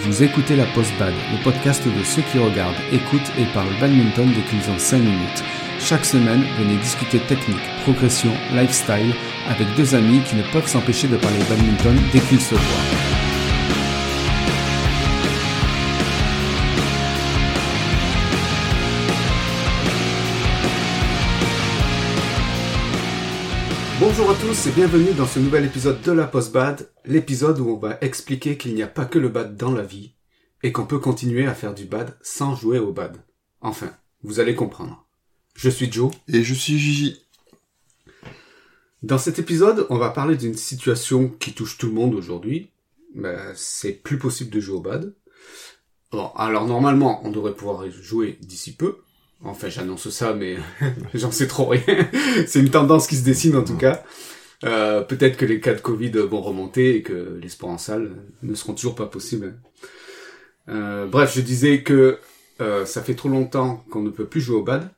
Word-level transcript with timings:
Vous 0.00 0.22
écoutez 0.22 0.54
la 0.54 0.64
Post 0.66 0.92
Bad, 0.98 1.12
le 1.32 1.42
podcast 1.42 1.84
de 1.84 2.04
ceux 2.04 2.22
qui 2.22 2.38
regardent, 2.38 2.76
écoutent 2.92 3.32
et 3.36 3.44
parlent 3.52 3.78
badminton 3.80 4.32
dès 4.32 4.42
qu'ils 4.42 4.70
ont 4.70 4.78
5 4.78 4.98
minutes. 4.98 5.44
Chaque 5.80 6.04
semaine, 6.04 6.44
venez 6.56 6.76
discuter 6.76 7.18
technique, 7.18 7.58
progression, 7.82 8.32
lifestyle 8.52 9.12
avec 9.48 9.66
deux 9.76 9.94
amis 9.94 10.20
qui 10.20 10.36
ne 10.36 10.42
peuvent 10.52 10.68
s'empêcher 10.68 11.08
de 11.08 11.16
parler 11.16 11.38
badminton 11.48 11.96
dès 12.12 12.20
qu'ils 12.20 12.40
se 12.40 12.54
voient. 12.54 13.17
Bonjour 24.00 24.30
à 24.30 24.34
tous 24.36 24.68
et 24.68 24.70
bienvenue 24.70 25.12
dans 25.12 25.26
ce 25.26 25.40
nouvel 25.40 25.64
épisode 25.64 26.00
de 26.02 26.12
la 26.12 26.28
Post 26.28 26.52
Bad, 26.52 26.88
l'épisode 27.04 27.58
où 27.58 27.68
on 27.68 27.78
va 27.78 27.98
expliquer 28.00 28.56
qu'il 28.56 28.76
n'y 28.76 28.82
a 28.84 28.86
pas 28.86 29.04
que 29.04 29.18
le 29.18 29.28
bad 29.28 29.56
dans 29.56 29.72
la 29.72 29.82
vie 29.82 30.12
et 30.62 30.70
qu'on 30.70 30.86
peut 30.86 31.00
continuer 31.00 31.46
à 31.46 31.54
faire 31.54 31.74
du 31.74 31.84
bad 31.84 32.16
sans 32.22 32.54
jouer 32.54 32.78
au 32.78 32.92
bad. 32.92 33.16
Enfin, 33.60 33.92
vous 34.22 34.38
allez 34.38 34.54
comprendre. 34.54 35.04
Je 35.56 35.68
suis 35.68 35.90
Joe. 35.90 36.12
Et 36.28 36.44
je 36.44 36.54
suis 36.54 36.78
Gigi. 36.78 37.26
Dans 39.02 39.18
cet 39.18 39.40
épisode, 39.40 39.88
on 39.90 39.98
va 39.98 40.10
parler 40.10 40.36
d'une 40.36 40.56
situation 40.56 41.28
qui 41.28 41.52
touche 41.52 41.76
tout 41.76 41.88
le 41.88 41.94
monde 41.94 42.14
aujourd'hui. 42.14 42.70
Ben, 43.16 43.52
c'est 43.56 43.94
plus 43.94 44.18
possible 44.18 44.50
de 44.50 44.60
jouer 44.60 44.76
au 44.76 44.80
bad. 44.80 45.12
Bon, 46.12 46.30
alors 46.36 46.68
normalement, 46.68 47.20
on 47.26 47.32
devrait 47.32 47.56
pouvoir 47.56 47.90
jouer 47.90 48.38
d'ici 48.42 48.76
peu. 48.76 48.98
Enfin, 49.44 49.68
j'annonce 49.68 50.08
ça, 50.10 50.34
mais 50.34 50.56
j'en 51.14 51.30
sais 51.30 51.46
trop 51.46 51.66
rien. 51.66 51.82
c'est 52.46 52.60
une 52.60 52.70
tendance 52.70 53.06
qui 53.06 53.16
se 53.16 53.24
dessine 53.24 53.56
en 53.56 53.64
tout 53.64 53.76
cas. 53.76 54.04
Euh, 54.64 55.02
Peut-être 55.02 55.36
que 55.36 55.44
les 55.44 55.60
cas 55.60 55.74
de 55.74 55.80
Covid 55.80 56.10
vont 56.10 56.40
remonter 56.40 56.96
et 56.96 57.02
que 57.02 57.38
les 57.40 57.48
sports 57.48 57.70
en 57.70 57.78
salle 57.78 58.16
ne 58.42 58.54
seront 58.54 58.74
toujours 58.74 58.94
pas 58.94 59.06
possibles. 59.06 59.58
Euh, 60.68 61.06
bref, 61.06 61.32
je 61.34 61.40
disais 61.40 61.82
que 61.82 62.18
euh, 62.60 62.84
ça 62.84 63.02
fait 63.02 63.14
trop 63.14 63.28
longtemps 63.28 63.84
qu'on 63.90 64.02
ne 64.02 64.10
peut 64.10 64.26
plus 64.26 64.40
jouer 64.40 64.56
au 64.56 64.64
bad. 64.64 64.90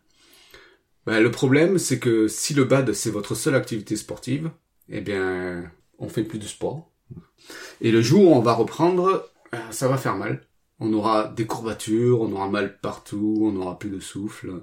Ben, 1.07 1.21
le 1.21 1.31
problème, 1.31 1.79
c'est 1.79 1.99
que 1.99 2.29
si 2.29 2.55
le 2.55 2.65
bad 2.65 2.93
c'est 2.93 3.11
votre 3.11 3.35
seule 3.35 3.55
activité 3.55 3.97
sportive, 3.97 4.51
eh 4.89 5.01
bien, 5.01 5.71
on 5.99 6.09
fait 6.09 6.25
plus 6.25 6.39
de 6.39 6.47
sport. 6.47 6.91
Et 7.81 7.91
le 7.91 8.03
jour 8.03 8.25
où 8.25 8.35
on 8.35 8.41
va 8.41 8.55
reprendre, 8.55 9.29
ça 9.71 9.89
va 9.89 9.97
faire 9.97 10.17
mal. 10.17 10.43
On 10.81 10.93
aura 10.95 11.29
des 11.29 11.47
courbatures, 11.47 12.23
on 12.23 12.33
aura 12.33 12.49
mal 12.49 12.79
partout, 12.81 13.39
on 13.43 13.55
aura 13.57 13.79
plus 13.79 13.91
de 13.91 14.01
souffle. 14.01 14.63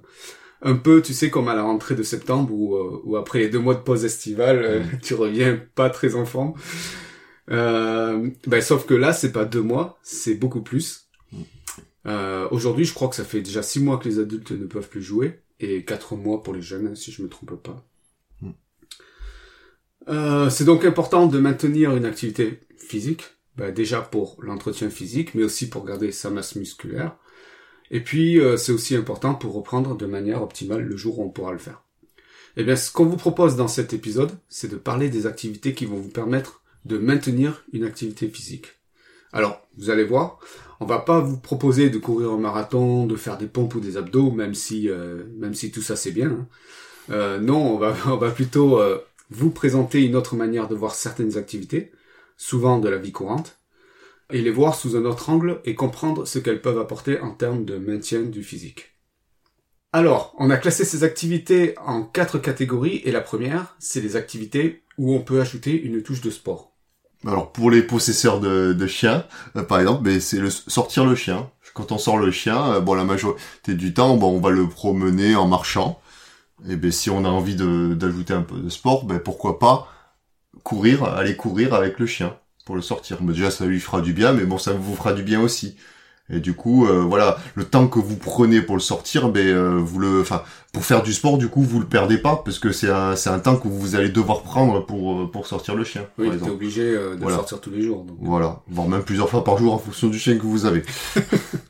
Un 0.64 0.76
peu, 0.76 1.04
tu 1.04 1.14
sais, 1.14 1.30
comme 1.30 1.48
à 1.48 1.56
la 1.56 1.62
rentrée 1.62 1.94
de 1.94 2.02
septembre 2.02 2.52
où, 2.52 2.76
euh, 2.76 3.02
où 3.04 3.16
après 3.16 3.40
les 3.40 3.50
deux 3.50 3.60
mois 3.60 3.76
de 3.76 3.82
pause 3.82 4.04
estivale, 4.04 4.58
euh, 4.58 4.84
tu 5.04 5.14
reviens 5.14 5.62
pas 5.76 5.92
très 5.92 6.16
enfant. 6.16 6.56
Euh, 7.52 8.30
ben, 8.48 8.62
sauf 8.62 8.88
que 8.88 8.96
là, 8.96 9.14
c'est 9.14 9.32
pas 9.32 9.46
deux 9.46 9.62
mois, 9.62 10.00
c'est 10.02 10.34
beaucoup 10.34 10.62
plus. 10.62 11.10
Euh, 12.08 12.48
Aujourd'hui, 12.50 12.86
je 12.86 12.94
crois 12.94 13.08
que 13.10 13.16
ça 13.16 13.24
fait 13.24 13.42
déjà 13.42 13.62
six 13.62 13.80
mois 13.80 13.98
que 13.98 14.10
les 14.10 14.18
adultes 14.18 14.52
ne 14.52 14.66
peuvent 14.66 14.90
plus 14.90 15.04
jouer 15.04 15.42
et 15.60 15.84
quatre 15.86 16.16
mois 16.16 16.42
pour 16.42 16.54
les 16.54 16.62
jeunes, 16.62 16.96
si 16.96 17.12
je 17.12 17.22
me 17.22 17.30
trompe 17.30 17.56
pas. 17.62 17.84
C'est 20.50 20.64
donc 20.64 20.86
important 20.86 21.28
de 21.28 21.38
maintenir 21.38 21.96
une 21.96 22.06
activité 22.06 22.62
physique, 22.78 23.37
ben, 23.58 23.74
déjà 23.74 24.02
pour 24.02 24.38
l'entretien 24.42 24.90
physique, 24.90 25.34
mais 25.36 25.44
aussi 25.44 25.70
pour 25.70 25.86
garder 25.86 26.12
sa 26.12 26.30
masse 26.30 26.56
musculaire. 26.56 27.16
Et 27.90 28.02
puis, 28.02 28.40
euh, 28.40 28.58
c'est 28.58 28.72
aussi 28.72 28.96
important 28.96 29.34
pour 29.34 29.54
reprendre 29.54 29.96
de 29.96 30.06
manière 30.06 30.44
optimale 30.44 30.84
le 30.84 30.98
jour 30.98 31.20
où 31.20 31.24
on 31.24 31.30
pourra 31.30 31.54
le 31.54 31.58
faire. 31.58 31.82
Eh 32.56 32.64
bien, 32.64 32.76
ce 32.76 32.92
qu'on 32.92 33.06
vous 33.06 33.18
propose 33.18 33.56
dans 33.56 33.68
cet 33.68 33.94
épisode, 33.94 34.32
c'est 34.50 34.70
de 34.70 34.76
parler 34.76 35.10
des 35.10 35.26
activités 35.26 35.74
qui 35.74 35.86
vont 35.86 35.98
vous 35.98 36.10
permettre 36.10 36.62
de 36.86 36.98
maintenir 36.98 37.64
une 37.74 37.84
activité 37.84 38.28
physique. 38.28 38.68
Alors, 39.34 39.62
vous 39.78 39.90
allez 39.90 40.04
voir, 40.04 40.40
on 40.80 40.86
va 40.86 41.00
pas 41.00 41.20
vous 41.20 41.38
proposer 41.38 41.90
de 41.90 41.98
courir 41.98 42.32
un 42.32 42.38
marathon, 42.38 43.06
de 43.06 43.16
faire 43.16 43.38
des 43.38 43.48
pompes 43.48 43.76
ou 43.76 43.80
des 43.80 43.98
abdos, 43.98 44.32
même 44.32 44.56
si, 44.56 44.90
euh, 44.90 45.24
même 45.38 45.54
si 45.54 45.72
tout 45.72 45.82
ça 45.82 45.96
c'est 45.96 46.12
bien. 46.12 46.30
hein. 46.32 46.48
Euh, 47.10 47.40
non, 47.40 47.76
on 47.76 47.78
va, 47.78 47.96
on 48.08 48.18
va 48.18 48.32
plutôt 48.32 48.80
vous 49.30 49.52
présenter 49.52 50.04
une 50.04 50.16
autre 50.16 50.36
manière 50.36 50.68
de 50.68 50.76
voir 50.76 50.96
certaines 50.96 51.38
activités, 51.38 51.92
souvent 52.38 52.80
de 52.80 52.88
la 52.88 52.98
vie 52.98 53.12
courante, 53.12 53.60
et 54.32 54.42
les 54.42 54.52
voir 54.52 54.76
sous 54.76 54.96
un 54.96 55.06
autre 55.06 55.30
angle 55.30 55.62
et 55.66 55.76
comprendre 55.76 56.26
ce 56.26 56.40
qu'elles 56.40 56.62
peuvent 56.62 56.80
apporter 56.80 57.20
en 57.20 57.32
termes 57.32 57.66
de 57.66 57.78
maintien 57.78 58.22
du 58.22 58.44
physique. 58.44 58.94
Alors, 59.94 60.36
on 60.38 60.50
a 60.50 60.58
classé 60.58 60.86
ces 60.86 61.04
activités 61.04 61.76
en 61.80 62.04
quatre 62.04 62.38
catégories, 62.38 63.02
et 63.06 63.12
la 63.12 63.22
première, 63.22 63.76
c'est 63.80 64.02
les 64.02 64.16
activités 64.16 64.84
où 64.98 65.14
on 65.14 65.22
peut 65.22 65.42
ajouter 65.42 65.82
une 65.82 66.04
touche 66.04 66.22
de 66.22 66.30
sport. 66.30 66.74
Alors 67.26 67.52
pour 67.52 67.72
les 67.72 67.82
possesseurs 67.82 68.40
de, 68.40 68.74
de 68.74 68.88
chiens, 68.88 69.26
euh, 69.56 69.64
par 69.64 69.80
exemple, 69.80 70.04
ben, 70.04 70.20
c'est 70.20 70.40
le 70.40 70.50
sortir 70.50 71.06
le 71.06 71.16
chien. 71.16 71.50
Quand 71.74 71.92
on 71.92 71.98
sort 71.98 72.18
le 72.18 72.32
chien, 72.32 72.74
euh, 72.74 72.80
bon 72.80 72.94
la 72.94 73.04
majorité 73.04 73.74
du 73.74 73.94
temps, 73.94 74.18
bon 74.18 74.36
on 74.36 74.40
va 74.40 74.52
le 74.52 74.68
promener 74.70 75.36
en 75.36 75.48
marchant. 75.48 76.00
Et 76.70 76.76
ben 76.76 76.92
si 76.92 77.10
on 77.10 77.26
a 77.26 77.30
envie 77.30 77.56
d'ajouter 77.56 78.34
un 78.34 78.44
peu 78.44 78.58
de 78.58 78.70
sport, 78.70 79.06
ben 79.06 79.20
pourquoi 79.20 79.58
pas 79.60 79.88
courir, 80.64 81.04
aller 81.04 81.36
courir 81.36 81.74
avec 81.74 82.00
le 82.00 82.06
chien 82.06 82.36
pour 82.66 82.76
le 82.76 82.82
sortir. 82.82 83.18
Mais 83.22 83.34
déjà 83.34 83.52
ça 83.52 83.66
lui 83.66 83.80
fera 83.80 84.02
du 84.02 84.14
bien, 84.14 84.34
mais 84.34 84.46
bon 84.46 84.58
ça 84.58 84.74
vous 84.74 84.96
fera 84.96 85.14
du 85.14 85.24
bien 85.24 85.42
aussi. 85.42 85.76
Et 86.30 86.42
du 86.42 86.54
coup, 86.56 86.86
euh, 86.86 87.04
voilà, 87.04 87.38
le 87.56 87.64
temps 87.64 87.88
que 87.88 88.00
vous 88.00 88.18
prenez 88.18 88.62
pour 88.62 88.76
le 88.76 88.82
sortir, 88.82 89.30
ben 89.30 89.48
euh, 89.48 89.78
vous 89.82 89.98
le, 89.98 90.20
enfin, 90.20 90.44
pour 90.74 90.84
faire 90.84 91.02
du 91.02 91.14
sport, 91.14 91.38
du 91.38 91.48
coup, 91.48 91.62
vous 91.62 91.80
le 91.80 91.86
perdez 91.86 92.18
pas 92.18 92.42
parce 92.44 92.60
que 92.60 92.74
c'est 92.74 92.90
un, 92.90 93.16
c'est 93.16 93.30
un 93.30 93.40
temps 93.40 93.56
que 93.56 93.70
vous 93.70 93.96
allez 93.96 94.10
devoir 94.10 94.42
prendre 94.42 94.86
pour 94.86 95.22
euh, 95.22 95.32
pour 95.32 95.48
sortir 95.48 95.74
le 95.76 95.86
chien. 95.86 96.06
Oui, 96.18 96.30
t'es 96.38 96.50
obligé 96.50 96.82
euh, 96.82 97.16
de 97.16 97.22
Voilà. 97.22 97.38
sortir 97.38 97.62
tous 97.62 97.70
les 97.70 97.82
jours. 97.82 98.04
donc. 98.04 98.18
Voilà, 98.20 98.60
voire 98.68 98.90
même 98.90 99.04
plusieurs 99.04 99.30
fois 99.30 99.46
par 99.46 99.58
jour 99.58 99.74
en 99.74 99.78
fonction 99.78 100.10
du 100.10 100.20
chien 100.20 100.36
que 100.38 100.44
vous 100.46 100.66
avez. 100.66 100.84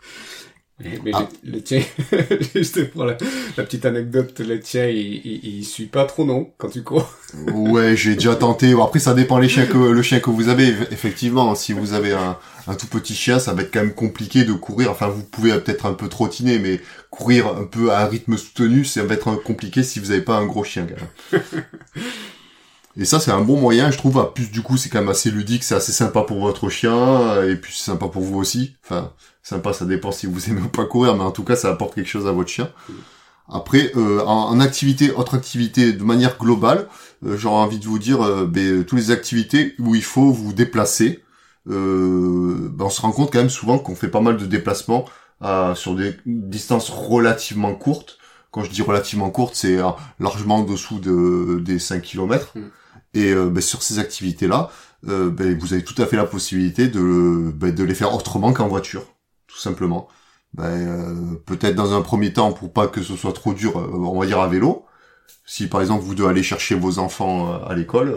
Mais, 0.80 1.12
Ah. 1.12 1.28
le, 1.44 1.60
tien, 1.64 1.82
juste 2.56 2.92
pour 2.92 3.04
la, 3.06 3.18
la 3.58 3.64
petite 3.64 3.84
anecdote, 3.86 4.40
le 4.42 4.60
tien, 4.60 4.86
il, 4.88 4.98
il, 5.26 5.58
il 5.60 5.66
suit 5.66 5.88
pas 5.88 6.06
trop 6.06 6.24
non 6.24 6.52
quand 6.60 6.70
tu 6.70 6.84
cours? 6.84 7.10
Ouais, 7.54 7.96
j'ai 7.98 8.14
déjà 8.14 8.36
tenté. 8.36 8.74
Bon, 8.76 8.84
après, 8.84 9.00
ça 9.00 9.16
dépend 9.16 9.40
les 9.40 9.50
chiens 9.50 9.66
que 9.66 9.78
le 9.78 10.02
chien 10.04 10.20
que 10.20 10.30
vous 10.30 10.50
avez. 10.50 10.68
Eff- 10.72 10.88
Effectivement, 10.92 11.56
si 11.56 11.74
vous 11.74 11.94
avez 11.94 12.14
un, 12.14 12.38
un 12.68 12.76
tout 12.76 12.86
petit 12.88 13.16
chien, 13.16 13.40
ça 13.40 13.54
va 13.54 13.64
être 13.64 13.74
quand 13.74 13.82
même 13.82 13.94
compliqué 13.96 14.44
de 14.44 14.54
courir. 14.54 14.92
Enfin, 14.92 15.08
vous 15.08 15.24
pouvez 15.24 15.52
peut-être 15.60 15.88
un 15.88 15.94
peu 15.94 16.10
trottiner, 16.10 16.60
mais 16.60 16.80
courir 17.10 17.48
un 17.48 17.64
peu 17.66 17.92
à 17.92 18.04
un 18.04 18.06
rythme 18.08 18.38
soutenu, 18.38 18.86
ça 18.86 19.04
va 19.04 19.16
être 19.16 19.36
compliqué 19.38 19.82
si 19.82 20.00
vous 20.00 20.10
n'avez 20.10 20.22
pas 20.22 20.38
un 20.38 20.46
gros 20.46 20.64
chien. 20.64 20.86
Quand 20.88 21.38
même. 21.38 21.44
Et 23.00 23.06
ça, 23.06 23.20
c'est 23.20 23.32
un 23.32 23.42
bon 23.42 23.60
moyen, 23.60 23.92
je 23.92 23.98
trouve. 23.98 24.18
À 24.18 24.26
plus, 24.34 24.50
du 24.50 24.62
coup, 24.62 24.76
c'est 24.78 24.90
quand 24.90 25.00
même 25.00 25.10
assez 25.10 25.30
ludique, 25.30 25.64
c'est 25.64 25.76
assez 25.76 25.92
sympa 25.92 26.22
pour 26.24 26.40
votre 26.40 26.70
chien, 26.70 27.44
et 27.44 27.56
puis 27.56 27.72
c'est 27.76 27.92
sympa 27.92 28.08
pour 28.08 28.24
vous 28.24 28.40
aussi. 28.40 28.76
Enfin, 28.84 29.14
sympa, 29.48 29.74
ça 29.74 29.86
dépend 29.86 30.12
si 30.12 30.28
vous 30.28 30.50
aimez 30.50 30.62
ou 30.62 30.70
pas 30.70 30.86
courir, 30.86 31.16
mais 31.16 31.24
en 31.24 31.32
tout 31.32 31.44
cas, 31.44 31.56
ça 31.56 31.70
apporte 31.70 31.96
quelque 31.96 32.10
chose 32.10 32.28
à 32.28 32.32
votre 32.32 32.50
chien. 32.50 32.70
Après, 33.50 33.92
euh, 33.96 34.22
en, 34.26 34.50
en 34.50 34.60
activité, 34.60 35.12
autre 35.12 35.36
activité, 35.36 35.94
de 35.94 36.04
manière 36.04 36.38
globale, 36.38 36.88
euh, 37.26 37.38
j'aurais 37.38 37.62
envie 37.62 37.80
de 37.80 37.86
vous 37.86 38.00
dire, 38.00 38.22
euh, 38.22 38.46
ben, 38.46 38.84
toutes 38.84 39.00
les 39.00 39.12
activités 39.12 39.76
où 39.80 39.96
il 39.96 40.04
faut 40.04 40.32
vous 40.32 40.54
déplacer, 40.54 41.24
euh, 41.70 42.70
ben, 42.72 42.86
on 42.86 42.90
se 42.90 43.02
rend 43.02 43.12
compte 43.12 43.32
quand 43.32 43.40
même 43.40 43.50
souvent 43.50 43.80
qu'on 43.80 43.96
fait 43.96 44.10
pas 44.10 44.22
mal 44.22 44.38
de 44.38 44.46
déplacements 44.46 45.06
sur 45.76 45.96
des 45.96 46.16
distances 46.26 46.90
relativement 46.90 47.76
courtes. 47.76 48.18
Quand 48.50 48.64
je 48.64 48.72
dis 48.72 48.82
relativement 48.82 49.30
courtes, 49.30 49.54
c'est 49.56 49.78
largement 50.20 50.58
en 50.58 50.64
dessous 50.64 51.00
de, 51.00 51.60
des 51.60 51.78
5 51.78 52.02
km. 52.02 52.54
Mm. 52.56 52.62
Et 53.14 53.36
ben, 53.36 53.62
sur 53.62 53.84
ces 53.84 54.00
activités-là, 54.00 54.72
ben, 55.04 55.58
vous 55.60 55.74
avez 55.74 55.84
tout 55.84 56.02
à 56.02 56.08
fait 56.08 56.18
la 56.18 56.26
possibilité 56.26 56.88
de, 56.88 57.52
ben, 57.54 57.74
de 57.74 57.84
les 57.84 57.94
faire 57.94 58.16
autrement 58.16 58.52
qu'en 58.52 58.68
voiture, 58.68 59.06
tout 59.48 59.58
simplement. 59.58 60.08
Ben, 60.54 60.64
euh, 60.66 61.36
peut-être 61.46 61.76
dans 61.76 61.94
un 61.94 62.02
premier 62.02 62.34
temps 62.34 62.52
pour 62.54 62.72
pas 62.74 62.88
que 62.88 63.04
ce 63.04 63.16
soit 63.16 63.34
trop 63.34 63.54
dur, 63.54 63.78
euh, 63.78 63.90
on 63.94 64.20
va 64.20 64.26
dire 64.26 64.40
à 64.40 64.48
vélo. 64.48 64.86
Si 65.46 65.68
par 65.68 65.82
exemple 65.82 66.04
vous 66.04 66.16
devez 66.16 66.30
aller 66.30 66.44
chercher 66.44 66.76
vos 66.76 67.00
enfants 67.00 67.54
euh, 67.54 67.66
à 67.68 67.76
l'école, 67.76 68.16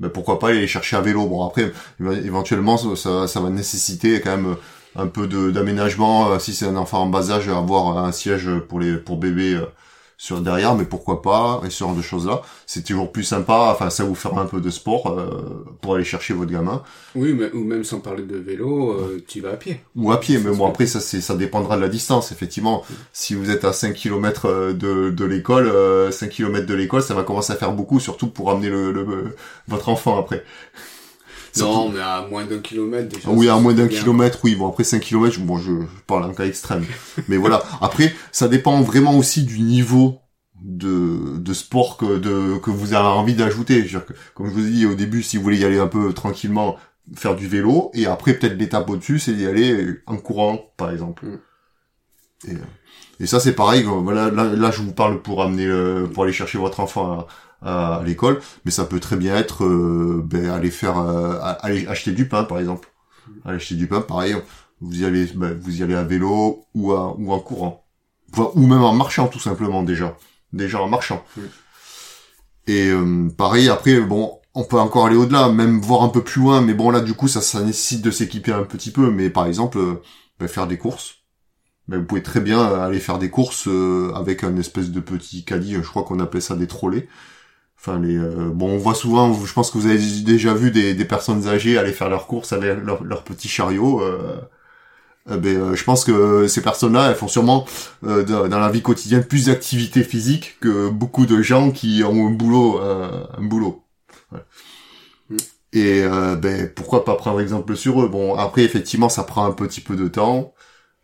ben, 0.00 0.08
pourquoi 0.10 0.38
pas 0.38 0.48
aller 0.50 0.66
chercher 0.66 0.96
à 0.96 1.00
vélo. 1.00 1.26
Bon 1.26 1.46
après, 1.46 1.72
éve- 2.00 2.24
éventuellement 2.26 2.76
ça, 2.78 3.26
ça, 3.28 3.40
va 3.40 3.50
nécessiter 3.50 4.20
quand 4.20 4.36
même 4.36 4.56
un 4.96 5.06
peu 5.06 5.26
d'aménagement. 5.52 6.38
si 6.38 6.54
c'est 6.54 6.66
un 6.66 6.76
enfant 6.76 7.02
en 7.02 7.06
bas 7.06 7.30
âge, 7.30 7.48
avoir 7.48 7.98
un 7.98 8.12
siège 8.12 8.50
pour 8.68 8.80
les 8.80 8.96
pour 8.96 9.18
bébé 9.18 9.60
sur 10.18 10.40
derrière, 10.40 10.74
mais 10.74 10.84
pourquoi 10.84 11.20
pas 11.22 11.60
et 11.64 11.70
ce 11.70 11.80
genre 11.80 11.94
de 11.94 12.02
choses 12.02 12.26
là. 12.26 12.42
C'est 12.66 12.84
toujours 12.84 13.12
plus 13.12 13.22
sympa. 13.24 13.70
Enfin, 13.72 13.90
ça 13.90 14.04
vous 14.04 14.14
fera 14.14 14.40
un 14.40 14.46
peu 14.46 14.60
de 14.60 14.70
sport 14.70 15.08
euh, 15.08 15.64
pour 15.80 15.94
aller 15.94 16.04
chercher 16.04 16.32
votre 16.34 16.50
gamin. 16.50 16.82
Oui, 17.14 17.32
mais, 17.34 17.50
ou 17.52 17.64
même 17.64 17.84
sans 17.84 18.00
parler 18.00 18.22
de 18.22 18.36
vélo, 18.36 18.92
euh, 18.92 19.22
tu 19.26 19.40
vas 19.40 19.50
à 19.52 19.56
pied. 19.56 19.80
Ou 19.94 20.12
à 20.12 20.20
pied, 20.20 20.38
mais 20.38 20.54
bon 20.54 20.66
après 20.66 20.86
ça 20.86 21.00
c'est 21.00 21.20
ça 21.20 21.34
dépendra 21.36 21.76
de 21.76 21.82
la 21.82 21.88
distance 21.88 22.32
effectivement. 22.32 22.82
Si 23.12 23.34
vous 23.34 23.50
êtes 23.50 23.64
à 23.64 23.72
5 23.72 23.94
km 23.94 24.72
de, 24.72 25.10
de 25.10 25.24
l'école, 25.24 25.66
euh, 25.68 26.10
5 26.10 26.30
km 26.30 26.66
de 26.66 26.74
l'école, 26.74 27.02
ça 27.02 27.14
va 27.14 27.22
commencer 27.22 27.52
à 27.52 27.56
faire 27.56 27.72
beaucoup, 27.72 28.00
surtout 28.00 28.28
pour 28.28 28.50
amener 28.50 28.68
le, 28.70 28.92
le- 28.92 29.36
votre 29.68 29.88
enfant 29.88 30.18
après. 30.18 30.44
Non, 31.58 31.90
mais 31.90 32.00
à 32.00 32.26
moins 32.28 32.44
d'un 32.44 32.58
kilomètre 32.58 33.08
déjà. 33.08 33.30
Oui, 33.30 33.48
à 33.48 33.56
moins 33.56 33.74
d'un 33.74 33.88
kilomètre, 33.88 34.40
oui. 34.44 34.54
Bon 34.54 34.68
après 34.68 34.84
5 34.84 35.00
km, 35.00 35.40
bon 35.40 35.58
je, 35.58 35.72
je 35.72 36.02
parle 36.06 36.24
en 36.24 36.34
cas 36.34 36.46
extrême. 36.46 36.84
mais 37.28 37.36
voilà. 37.36 37.62
Après, 37.80 38.14
ça 38.32 38.48
dépend 38.48 38.80
vraiment 38.82 39.16
aussi 39.16 39.44
du 39.44 39.60
niveau 39.60 40.18
de, 40.62 41.38
de 41.38 41.54
sport 41.54 41.96
que, 41.96 42.18
de, 42.18 42.58
que 42.58 42.70
vous 42.70 42.94
avez 42.94 43.06
envie 43.06 43.34
d'ajouter. 43.34 43.86
Comme 44.34 44.48
je 44.48 44.52
vous 44.52 44.66
ai 44.66 44.70
dit 44.70 44.86
au 44.86 44.94
début, 44.94 45.22
si 45.22 45.36
vous 45.36 45.42
voulez 45.42 45.58
y 45.58 45.64
aller 45.64 45.78
un 45.78 45.86
peu 45.86 46.12
tranquillement, 46.12 46.76
faire 47.14 47.36
du 47.36 47.46
vélo 47.46 47.90
et 47.94 48.06
après 48.06 48.34
peut-être 48.34 48.58
l'étape 48.58 48.90
au-dessus 48.90 49.20
c'est 49.20 49.32
d'y 49.32 49.46
aller 49.46 49.94
en 50.06 50.16
courant 50.16 50.72
par 50.76 50.90
exemple. 50.90 51.26
Mm. 51.26 51.38
Et, 52.48 53.24
et 53.24 53.26
ça 53.26 53.40
c'est 53.40 53.54
pareil. 53.54 53.84
Voilà, 53.84 54.30
là, 54.30 54.44
là, 54.44 54.70
je 54.70 54.82
vous 54.82 54.92
parle 54.92 55.22
pour 55.22 55.42
amener 55.42 55.68
pour 56.12 56.24
aller 56.24 56.32
chercher 56.32 56.58
votre 56.58 56.80
enfant 56.80 57.12
à, 57.12 57.26
à, 57.66 58.02
l'école, 58.04 58.40
mais 58.64 58.70
ça 58.70 58.84
peut 58.84 59.00
très 59.00 59.16
bien 59.16 59.36
être 59.36 59.64
euh, 59.64 60.22
ben, 60.24 60.48
aller 60.50 60.70
faire 60.70 60.98
euh, 60.98 61.38
aller 61.60 61.86
acheter 61.88 62.12
du 62.12 62.28
pain 62.28 62.44
par 62.44 62.58
exemple. 62.58 62.88
Aller 63.44 63.56
acheter 63.56 63.74
du 63.74 63.86
pain, 63.86 64.00
pareil. 64.00 64.36
Vous 64.80 65.02
y 65.02 65.04
allez 65.04 65.26
ben, 65.34 65.58
vous 65.58 65.80
y 65.80 65.82
allez 65.82 65.94
à 65.94 66.04
vélo 66.04 66.64
ou 66.74 66.92
à, 66.92 67.14
ou 67.18 67.32
en 67.32 67.40
courant, 67.40 67.84
Enfin, 68.32 68.50
ou 68.54 68.66
même 68.66 68.82
en 68.82 68.92
marchant 68.92 69.28
tout 69.28 69.38
simplement 69.40 69.82
déjà, 69.82 70.16
déjà 70.52 70.80
en 70.80 70.88
marchant. 70.88 71.24
Et 72.66 72.88
euh, 72.90 73.28
pareil 73.36 73.68
après 73.68 74.00
bon 74.00 74.38
on 74.54 74.64
peut 74.64 74.78
encore 74.78 75.06
aller 75.06 75.16
au-delà, 75.16 75.50
même 75.50 75.80
voir 75.80 76.02
un 76.02 76.08
peu 76.08 76.22
plus 76.24 76.40
loin, 76.40 76.62
mais 76.62 76.72
bon 76.72 76.90
là 76.90 77.00
du 77.00 77.14
coup 77.14 77.28
ça, 77.28 77.40
ça 77.42 77.62
nécessite 77.62 78.02
de 78.02 78.10
s'équiper 78.10 78.52
un 78.52 78.64
petit 78.64 78.90
peu, 78.90 79.10
mais 79.10 79.28
par 79.28 79.46
exemple 79.46 79.78
euh, 79.78 80.02
ben, 80.38 80.48
faire 80.48 80.66
des 80.66 80.78
courses. 80.78 81.16
Ben, 81.88 81.98
vous 81.98 82.04
pouvez 82.04 82.22
très 82.22 82.40
bien 82.40 82.60
aller 82.60 82.98
faire 82.98 83.18
des 83.18 83.30
courses 83.30 83.68
euh, 83.68 84.12
avec 84.14 84.44
un 84.44 84.56
espèce 84.56 84.90
de 84.90 85.00
petit 85.00 85.44
caddie, 85.44 85.74
je 85.74 85.80
crois 85.80 86.02
qu'on 86.02 86.20
appelait 86.20 86.40
ça 86.40 86.56
des 86.56 86.66
trolley. 86.66 87.08
Enfin 87.78 88.00
les 88.00 88.16
euh, 88.16 88.50
bon 88.52 88.70
on 88.70 88.78
voit 88.78 88.94
souvent, 88.94 89.32
je 89.32 89.52
pense 89.52 89.70
que 89.70 89.78
vous 89.78 89.86
avez 89.86 89.98
déjà 90.22 90.54
vu 90.54 90.70
des, 90.70 90.94
des 90.94 91.04
personnes 91.04 91.46
âgées 91.46 91.78
aller 91.78 91.92
faire 91.92 92.08
leurs 92.08 92.26
courses 92.26 92.52
avec 92.52 92.82
leur, 92.84 93.04
leur 93.04 93.22
petit 93.22 93.48
chariot. 93.48 94.00
Euh, 94.02 94.40
euh, 95.30 95.36
ben, 95.38 95.56
euh, 95.56 95.74
je 95.76 95.84
pense 95.84 96.04
que 96.04 96.48
ces 96.48 96.62
personnes-là, 96.62 97.10
elles 97.10 97.16
font 97.16 97.28
sûrement 97.28 97.66
euh, 98.04 98.24
dans, 98.24 98.48
dans 98.48 98.58
la 98.60 98.70
vie 98.70 98.82
quotidienne 98.82 99.24
plus 99.24 99.46
d'activités 99.46 100.04
physiques 100.04 100.56
que 100.60 100.88
beaucoup 100.88 101.26
de 101.26 101.42
gens 101.42 101.70
qui 101.70 102.02
ont 102.04 102.28
un 102.28 102.30
boulot, 102.30 102.80
euh, 102.80 103.24
un 103.38 103.42
boulot. 103.44 103.84
Ouais. 104.32 104.40
Mm. 105.30 105.36
Et 105.74 106.02
euh, 106.04 106.36
ben 106.36 106.68
pourquoi 106.74 107.04
pas 107.04 107.16
prendre 107.16 107.40
exemple 107.40 107.76
sur 107.76 108.02
eux? 108.02 108.08
Bon 108.08 108.34
après 108.36 108.62
effectivement 108.64 109.08
ça 109.10 109.24
prend 109.24 109.44
un 109.46 109.52
petit 109.52 109.80
peu 109.80 109.96
de 109.96 110.08
temps, 110.08 110.54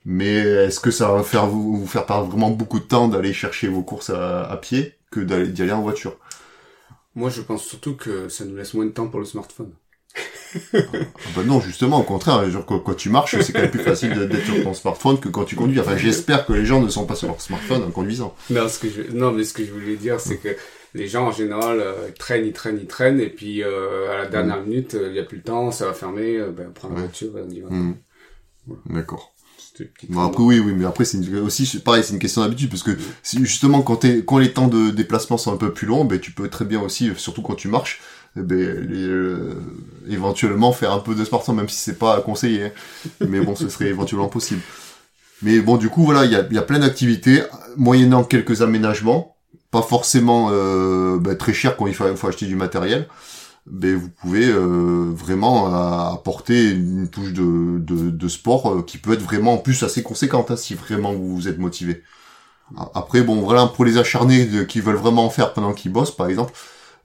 mais 0.04 0.34
est-ce 0.36 0.80
que 0.80 0.90
ça 0.90 1.12
va 1.12 1.22
faire 1.24 1.46
vous, 1.46 1.76
vous 1.78 1.86
faire 1.86 2.06
perdre 2.06 2.26
vraiment 2.28 2.50
beaucoup 2.50 2.80
de 2.80 2.84
temps 2.84 3.08
d'aller 3.08 3.32
chercher 3.34 3.69
vos 3.69 3.82
courses 3.82 4.10
à, 4.10 4.44
à 4.50 4.56
pied 4.56 4.94
que 5.10 5.20
d'aller 5.20 5.48
d'y 5.48 5.62
aller 5.62 5.72
en 5.72 5.82
voiture? 5.82 6.16
Moi, 7.14 7.31
je 7.31 7.43
pense 7.43 7.64
surtout 7.64 7.94
que 7.97 8.29
ça 8.29 8.44
nous 8.44 8.56
laisse 8.56 8.75
moins 8.75 8.87
de 8.87 8.91
temps 8.91 9.09
pour 9.09 9.20
le 9.20 9.26
smartphone. 9.26 9.73
ah 10.75 10.79
bah 11.35 11.43
non 11.47 11.61
justement 11.62 12.00
au 12.00 12.03
contraire 12.03 12.49
genre, 12.50 12.67
quand, 12.67 12.79
quand 12.81 12.93
tu 12.94 13.09
marches 13.09 13.41
c'est 13.41 13.55
quand 13.55 13.62
même 13.62 13.70
plus 13.70 13.81
facile 13.81 14.12
d'être 14.29 14.44
sur 14.44 14.62
ton 14.62 14.75
smartphone 14.75 15.19
que 15.19 15.31
quand 15.31 15.44
tu 15.44 15.56
conduis. 15.56 15.81
Enfin 15.81 15.97
j'espère 15.97 16.44
que 16.44 16.53
les 16.53 16.67
gens 16.67 16.82
ne 16.82 16.88
sont 16.88 17.06
pas 17.06 17.14
sur 17.14 17.29
leur 17.29 17.41
smartphone 17.41 17.82
en 17.85 17.91
conduisant. 17.91 18.35
Non, 18.50 18.69
ce 18.69 18.79
que 18.79 18.91
je, 18.91 19.00
non, 19.17 19.32
mais 19.32 19.44
ce 19.44 19.55
que 19.55 19.64
je 19.64 19.73
voulais 19.73 19.97
dire, 19.97 20.20
c'est 20.20 20.37
que 20.37 20.50
les 20.94 21.09
gens, 21.09 21.29
en 21.29 21.32
général, 21.32 21.81
euh, 21.81 22.11
traînent, 22.19 22.44
ils 22.44 22.53
traînent, 22.53 22.79
ils 22.79 22.87
traînent, 22.87 23.19
et 23.20 23.31
puis 23.31 23.62
euh, 23.62 24.11
à 24.12 24.19
la 24.19 24.26
dernière 24.26 24.61
minute, 24.61 24.94
euh, 24.94 25.06
il 25.06 25.15
n'y 25.15 25.19
a 25.19 25.23
plus 25.23 25.38
le 25.38 25.43
temps, 25.43 25.70
ça 25.70 25.87
va 25.87 25.94
fermer, 25.94 26.37
euh, 26.37 26.50
ben, 26.50 26.67
on 26.69 26.73
prend 26.73 26.88
la 26.88 26.97
Ouais. 26.97 27.00
voiture 27.00 27.38
et 27.38 27.41
on 27.41 27.49
y 27.49 27.61
va. 27.61 27.69
Hmm. 27.70 27.94
D'accord. 28.91 29.31
Bon, 30.08 30.20
après 30.22 30.42
oui, 30.42 30.58
oui, 30.58 30.72
mais 30.76 30.84
après 30.84 31.04
c'est 31.04 31.19
une- 31.19 31.38
aussi 31.38 31.78
pareil, 31.80 32.02
c'est 32.04 32.12
une 32.12 32.19
question 32.19 32.42
d'habitude 32.42 32.69
parce 32.70 32.82
que 32.82 32.90
justement 33.42 33.82
quand 33.82 33.96
t'es 33.96 34.22
quand 34.24 34.38
les 34.38 34.52
temps 34.52 34.69
de 34.69 34.90
déplacement 34.90 35.38
sont 35.38 35.52
un 35.52 35.56
peu 35.56 35.72
plus 35.72 35.86
longs, 35.86 36.04
ben 36.04 36.19
tu 36.20 36.32
peux 36.32 36.48
très 36.48 36.64
bien 36.64 36.80
aussi, 36.80 37.10
surtout 37.16 37.42
quand 37.42 37.54
tu 37.54 37.69
marches, 37.69 38.00
eh 38.36 38.42
ben 38.42 38.58
les, 38.58 39.06
euh, 39.06 39.54
éventuellement 40.08 40.72
faire 40.72 40.92
un 40.92 40.98
peu 40.98 41.14
de 41.14 41.24
sport, 41.24 41.50
même 41.54 41.69
si 41.69 41.76
c'est 41.78 41.98
pas 41.98 42.20
conseillé. 42.20 42.64
hein. 42.66 42.70
Mais 43.28 43.40
bon, 43.40 43.54
ce 43.56 43.69
serait 43.69 43.88
éventuellement 43.88 44.28
possible. 44.28 44.60
Mais 45.42 45.60
bon, 45.60 45.76
du 45.76 45.88
coup 45.88 46.04
voilà, 46.04 46.24
il 46.24 46.32
y 46.32 46.36
a, 46.36 46.46
y 46.50 46.58
a 46.58 46.62
plein 46.62 46.78
d'activités 46.78 47.42
moyennant 47.76 48.24
quelques 48.24 48.62
aménagements, 48.62 49.36
pas 49.70 49.82
forcément 49.82 50.50
euh, 50.52 51.19
ben, 51.19 51.36
très 51.36 51.52
cher 51.54 51.76
quand 51.76 51.86
il 51.86 51.94
faut, 51.94 52.08
il 52.08 52.16
faut 52.16 52.28
acheter 52.28 52.46
du 52.46 52.56
matériel. 52.56 53.08
Ben, 53.67 53.94
vous 53.94 54.09
pouvez 54.09 54.49
euh, 54.49 55.12
vraiment 55.14 55.69
euh, 55.69 56.14
apporter 56.14 56.70
une 56.73 57.09
touche 57.09 57.32
de, 57.32 58.29
sport 58.29 58.73
euh, 58.73 58.82
qui 58.82 58.99
peut 58.99 59.12
être 59.12 59.23
vraiment 59.23 59.55
en 59.55 59.59
plus 59.59 59.85
assez 59.85 60.03
conséquente 60.03 60.50
hein, 60.50 60.56
si 60.56 60.75
vraiment 60.75 61.12
vous, 61.12 61.37
vous 61.37 61.49
êtes 61.49 61.59
motivé. 61.59 62.03
Après, 62.94 63.23
bon, 63.23 63.41
voilà, 63.43 63.67
pour 63.67 63.85
les 63.85 63.99
acharnés 63.99 64.67
qui 64.67 64.81
veulent 64.81 64.97
vraiment 64.97 65.26
en 65.26 65.31
faire 65.31 65.53
pendant 65.53 65.75
qu'ils 65.75 65.93
bossent, 65.93 66.17
par 66.17 66.29
exemple, 66.29 66.53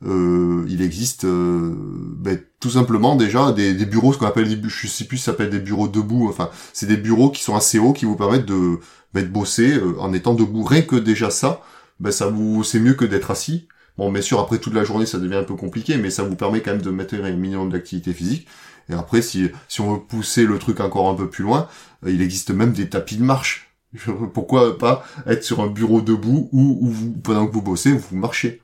il 0.02 0.82
existe 0.82 1.26
ben, 1.26 2.40
tout 2.62 2.70
simplement 2.70 3.16
déjà 3.18 3.52
des, 3.52 3.74
bureaux, 3.86 4.14
ce 4.14 4.18
qu'on 4.18 4.28
appelle 4.28 4.48
des, 4.48 4.70
je 4.70 4.88
sais 4.88 5.04
plus, 5.04 5.18
s'appelle 5.18 5.50
des 5.50 5.60
bureaux 5.60 5.90
debout. 5.90 6.28
Enfin, 6.30 6.50
c'est 6.72 6.86
des 6.86 6.96
bureaux 6.96 7.32
qui 7.32 7.44
sont 7.44 7.56
assez 7.56 7.80
hauts, 7.80 7.92
qui 7.92 8.06
vous 8.06 8.16
permettent 8.16 8.46
de, 8.46 8.80
ben, 9.14 9.24
de 9.24 9.30
bosser 9.30 9.78
en 10.00 10.14
étant 10.14 10.36
debout. 10.36 10.64
Rien 10.64 10.84
que 10.84 10.96
déjà 10.96 11.32
ça, 11.32 11.62
ben 12.00 12.12
ça 12.12 12.28
vous, 12.28 12.64
c'est 12.64 12.80
mieux 12.80 12.94
que 12.94 13.06
d'être 13.06 13.32
assis. 13.32 13.68
Bon, 13.98 14.12
bien 14.12 14.22
sûr, 14.22 14.40
après 14.40 14.60
toute 14.60 14.74
la 14.74 14.84
journée, 14.84 15.06
ça 15.06 15.18
devient 15.18 15.38
un 15.38 15.44
peu 15.44 15.56
compliqué, 15.56 15.98
mais 15.98 16.10
ça 16.12 16.24
vous 16.24 16.36
permet 16.36 16.62
quand 16.62 16.72
même 16.72 16.82
de 16.82 16.92
mettre 16.92 17.16
un 17.16 17.32
minimum 17.32 17.70
d'activité 17.70 18.14
physique. 18.14 18.48
Et 18.90 18.94
après, 18.94 19.22
si, 19.22 19.50
si 19.68 19.82
on 19.82 19.96
veut 19.96 20.00
pousser 20.00 20.46
le 20.46 20.60
truc 20.60 20.80
encore 20.80 21.10
un 21.10 21.16
peu 21.16 21.30
plus 21.30 21.44
loin, 21.44 21.68
euh, 22.06 22.12
il 22.12 22.22
existe 22.22 22.52
même 22.52 22.72
des 22.72 22.90
tapis 22.90 23.18
de 23.18 23.24
marche. 23.24 23.74
Pourquoi 24.34 24.78
pas 24.78 25.04
être 25.26 25.44
sur 25.44 25.62
un 25.62 25.68
bureau 25.68 26.02
debout 26.02 26.50
où, 26.52 26.78
où 26.82 26.90
vous, 26.90 27.12
pendant 27.12 27.48
que 27.48 27.52
vous 27.52 27.62
bossez, 27.62 27.92
vous 27.92 28.16
marchez. 28.16 28.62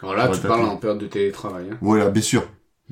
Alors 0.00 0.14
là, 0.14 0.28
tu 0.28 0.40
parles 0.40 0.64
en 0.64 0.76
période 0.76 0.98
de 0.98 1.06
télétravail. 1.06 1.68
Hein. 1.72 1.78
Voilà, 1.80 2.10
bien 2.10 2.22
sûr. 2.22 2.44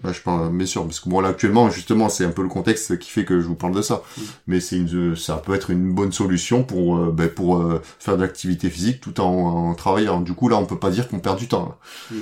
Bah, 0.03 0.13
je 0.13 0.21
parle, 0.23 0.57
bien 0.57 0.67
sûr, 0.67 0.85
parce 0.85 0.99
que 1.01 1.09
bon, 1.11 1.21
là, 1.21 1.29
actuellement, 1.29 1.69
justement, 1.71 2.09
c'est 2.09 2.25
un 2.25 2.31
peu 2.31 2.43
le 2.43 2.49
contexte 2.49 2.99
qui 2.99 3.11
fait 3.11 3.25
que 3.27 3.41
je 3.41 3.47
vous 3.47 3.55
parle 3.55 3.75
de 3.75 3.83
ça. 3.83 4.03
Mm. 4.17 4.23
Mais 4.47 4.61
c'est 4.61 4.77
une, 4.77 5.15
ça 5.17 5.37
peut 5.37 5.55
être 5.55 5.71
une 5.71 5.93
bonne 5.95 6.13
solution 6.13 6.65
pour, 6.65 6.97
euh, 6.97 7.11
ben, 7.13 7.29
pour 7.29 7.59
euh, 7.61 7.81
faire 7.99 8.17
de 8.17 8.23
l'activité 8.23 8.71
physique 8.71 9.01
tout 9.01 9.21
en, 9.21 9.27
en 9.71 9.75
travaillant. 9.75 10.21
Du 10.23 10.33
coup, 10.35 10.49
là, 10.49 10.57
on 10.57 10.65
peut 10.67 10.79
pas 10.79 10.91
dire 10.91 11.07
qu'on 11.09 11.21
perd 11.21 11.39
du 11.39 11.49
temps. 11.49 11.77
là. 12.11 12.17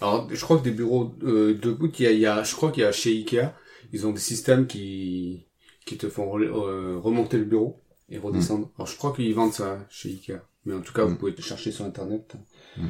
Alors, 0.00 0.28
je 0.32 0.40
crois 0.44 0.58
que 0.58 0.64
des 0.64 0.70
bureaux 0.72 1.14
euh, 1.22 1.54
debout, 1.60 1.90
il 1.98 2.04
y 2.04 2.06
a, 2.06 2.12
y 2.12 2.26
a, 2.26 2.42
je 2.42 2.54
crois 2.56 2.70
qu'il 2.72 2.82
y 2.82 2.86
a 2.86 2.92
chez 2.92 3.10
Ikea, 3.10 3.52
ils 3.92 4.06
ont 4.06 4.12
des 4.12 4.20
systèmes 4.20 4.66
qui 4.66 5.46
qui 5.86 5.96
te 5.98 6.08
font 6.08 6.38
euh, 6.38 6.98
remonter 6.98 7.36
le 7.38 7.44
bureau 7.44 7.80
et 8.08 8.18
redescendre. 8.18 8.70
Alors, 8.76 8.86
je 8.86 8.96
crois 8.96 9.12
qu'ils 9.12 9.34
vendent 9.34 9.52
ça 9.52 9.78
chez 9.88 10.08
Ikea, 10.10 10.40
mais 10.64 10.74
en 10.74 10.80
tout 10.80 10.92
cas, 10.92 11.04
vous 11.04 11.14
Mm. 11.14 11.18
pouvez 11.18 11.36
chercher 11.40 11.70
sur 11.72 11.84
internet, 11.84 12.34
Mm. 12.76 12.86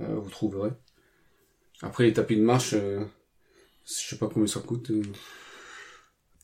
euh, 0.00 0.14
vous 0.22 0.30
trouverez. 0.30 0.70
Après, 1.82 2.04
les 2.04 2.12
tapis 2.12 2.36
de 2.36 2.42
marche, 2.42 2.74
euh, 2.74 3.04
je 3.86 4.10
sais 4.10 4.16
pas 4.16 4.28
combien 4.32 4.46
ça 4.46 4.60
coûte. 4.60 4.90
euh. 4.90 5.02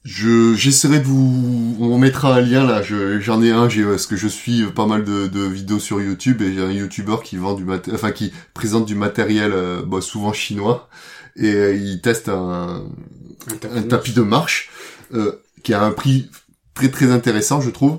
Je, 0.02 0.54
j'essaierai 0.54 1.00
de 1.00 1.04
vous, 1.04 1.76
on 1.78 1.98
mettra 1.98 2.34
un 2.34 2.40
lien 2.40 2.64
là. 2.64 2.82
Je, 2.82 3.20
j'en 3.20 3.42
ai 3.42 3.50
un, 3.50 3.68
j'ai, 3.68 3.84
parce 3.84 4.06
que 4.06 4.16
je 4.16 4.28
suis 4.28 4.64
pas 4.70 4.86
mal 4.86 5.04
de, 5.04 5.26
de 5.26 5.40
vidéos 5.40 5.78
sur 5.78 6.00
YouTube 6.00 6.40
et 6.40 6.54
j'ai 6.54 6.62
un 6.62 6.70
YouTuber 6.72 7.16
qui 7.22 7.36
vend 7.36 7.52
du 7.52 7.64
mat, 7.64 7.86
enfin 7.92 8.10
qui 8.10 8.32
présente 8.54 8.86
du 8.86 8.94
matériel, 8.94 9.52
euh, 9.52 9.82
bah, 9.84 10.00
souvent 10.00 10.32
chinois, 10.32 10.88
et 11.36 11.52
euh, 11.52 11.74
il 11.74 12.00
teste 12.00 12.30
un, 12.30 12.86
Un 13.50 13.56
tapis, 13.56 13.76
un 13.76 13.80
de 13.82 13.88
tapis 13.88 14.12
de 14.14 14.22
marche 14.22 14.70
euh, 15.14 15.42
qui 15.64 15.74
a 15.74 15.82
un 15.82 15.92
prix 15.92 16.30
très 16.74 16.90
très 16.90 17.10
intéressant, 17.10 17.60
je 17.60 17.70
trouve. 17.70 17.98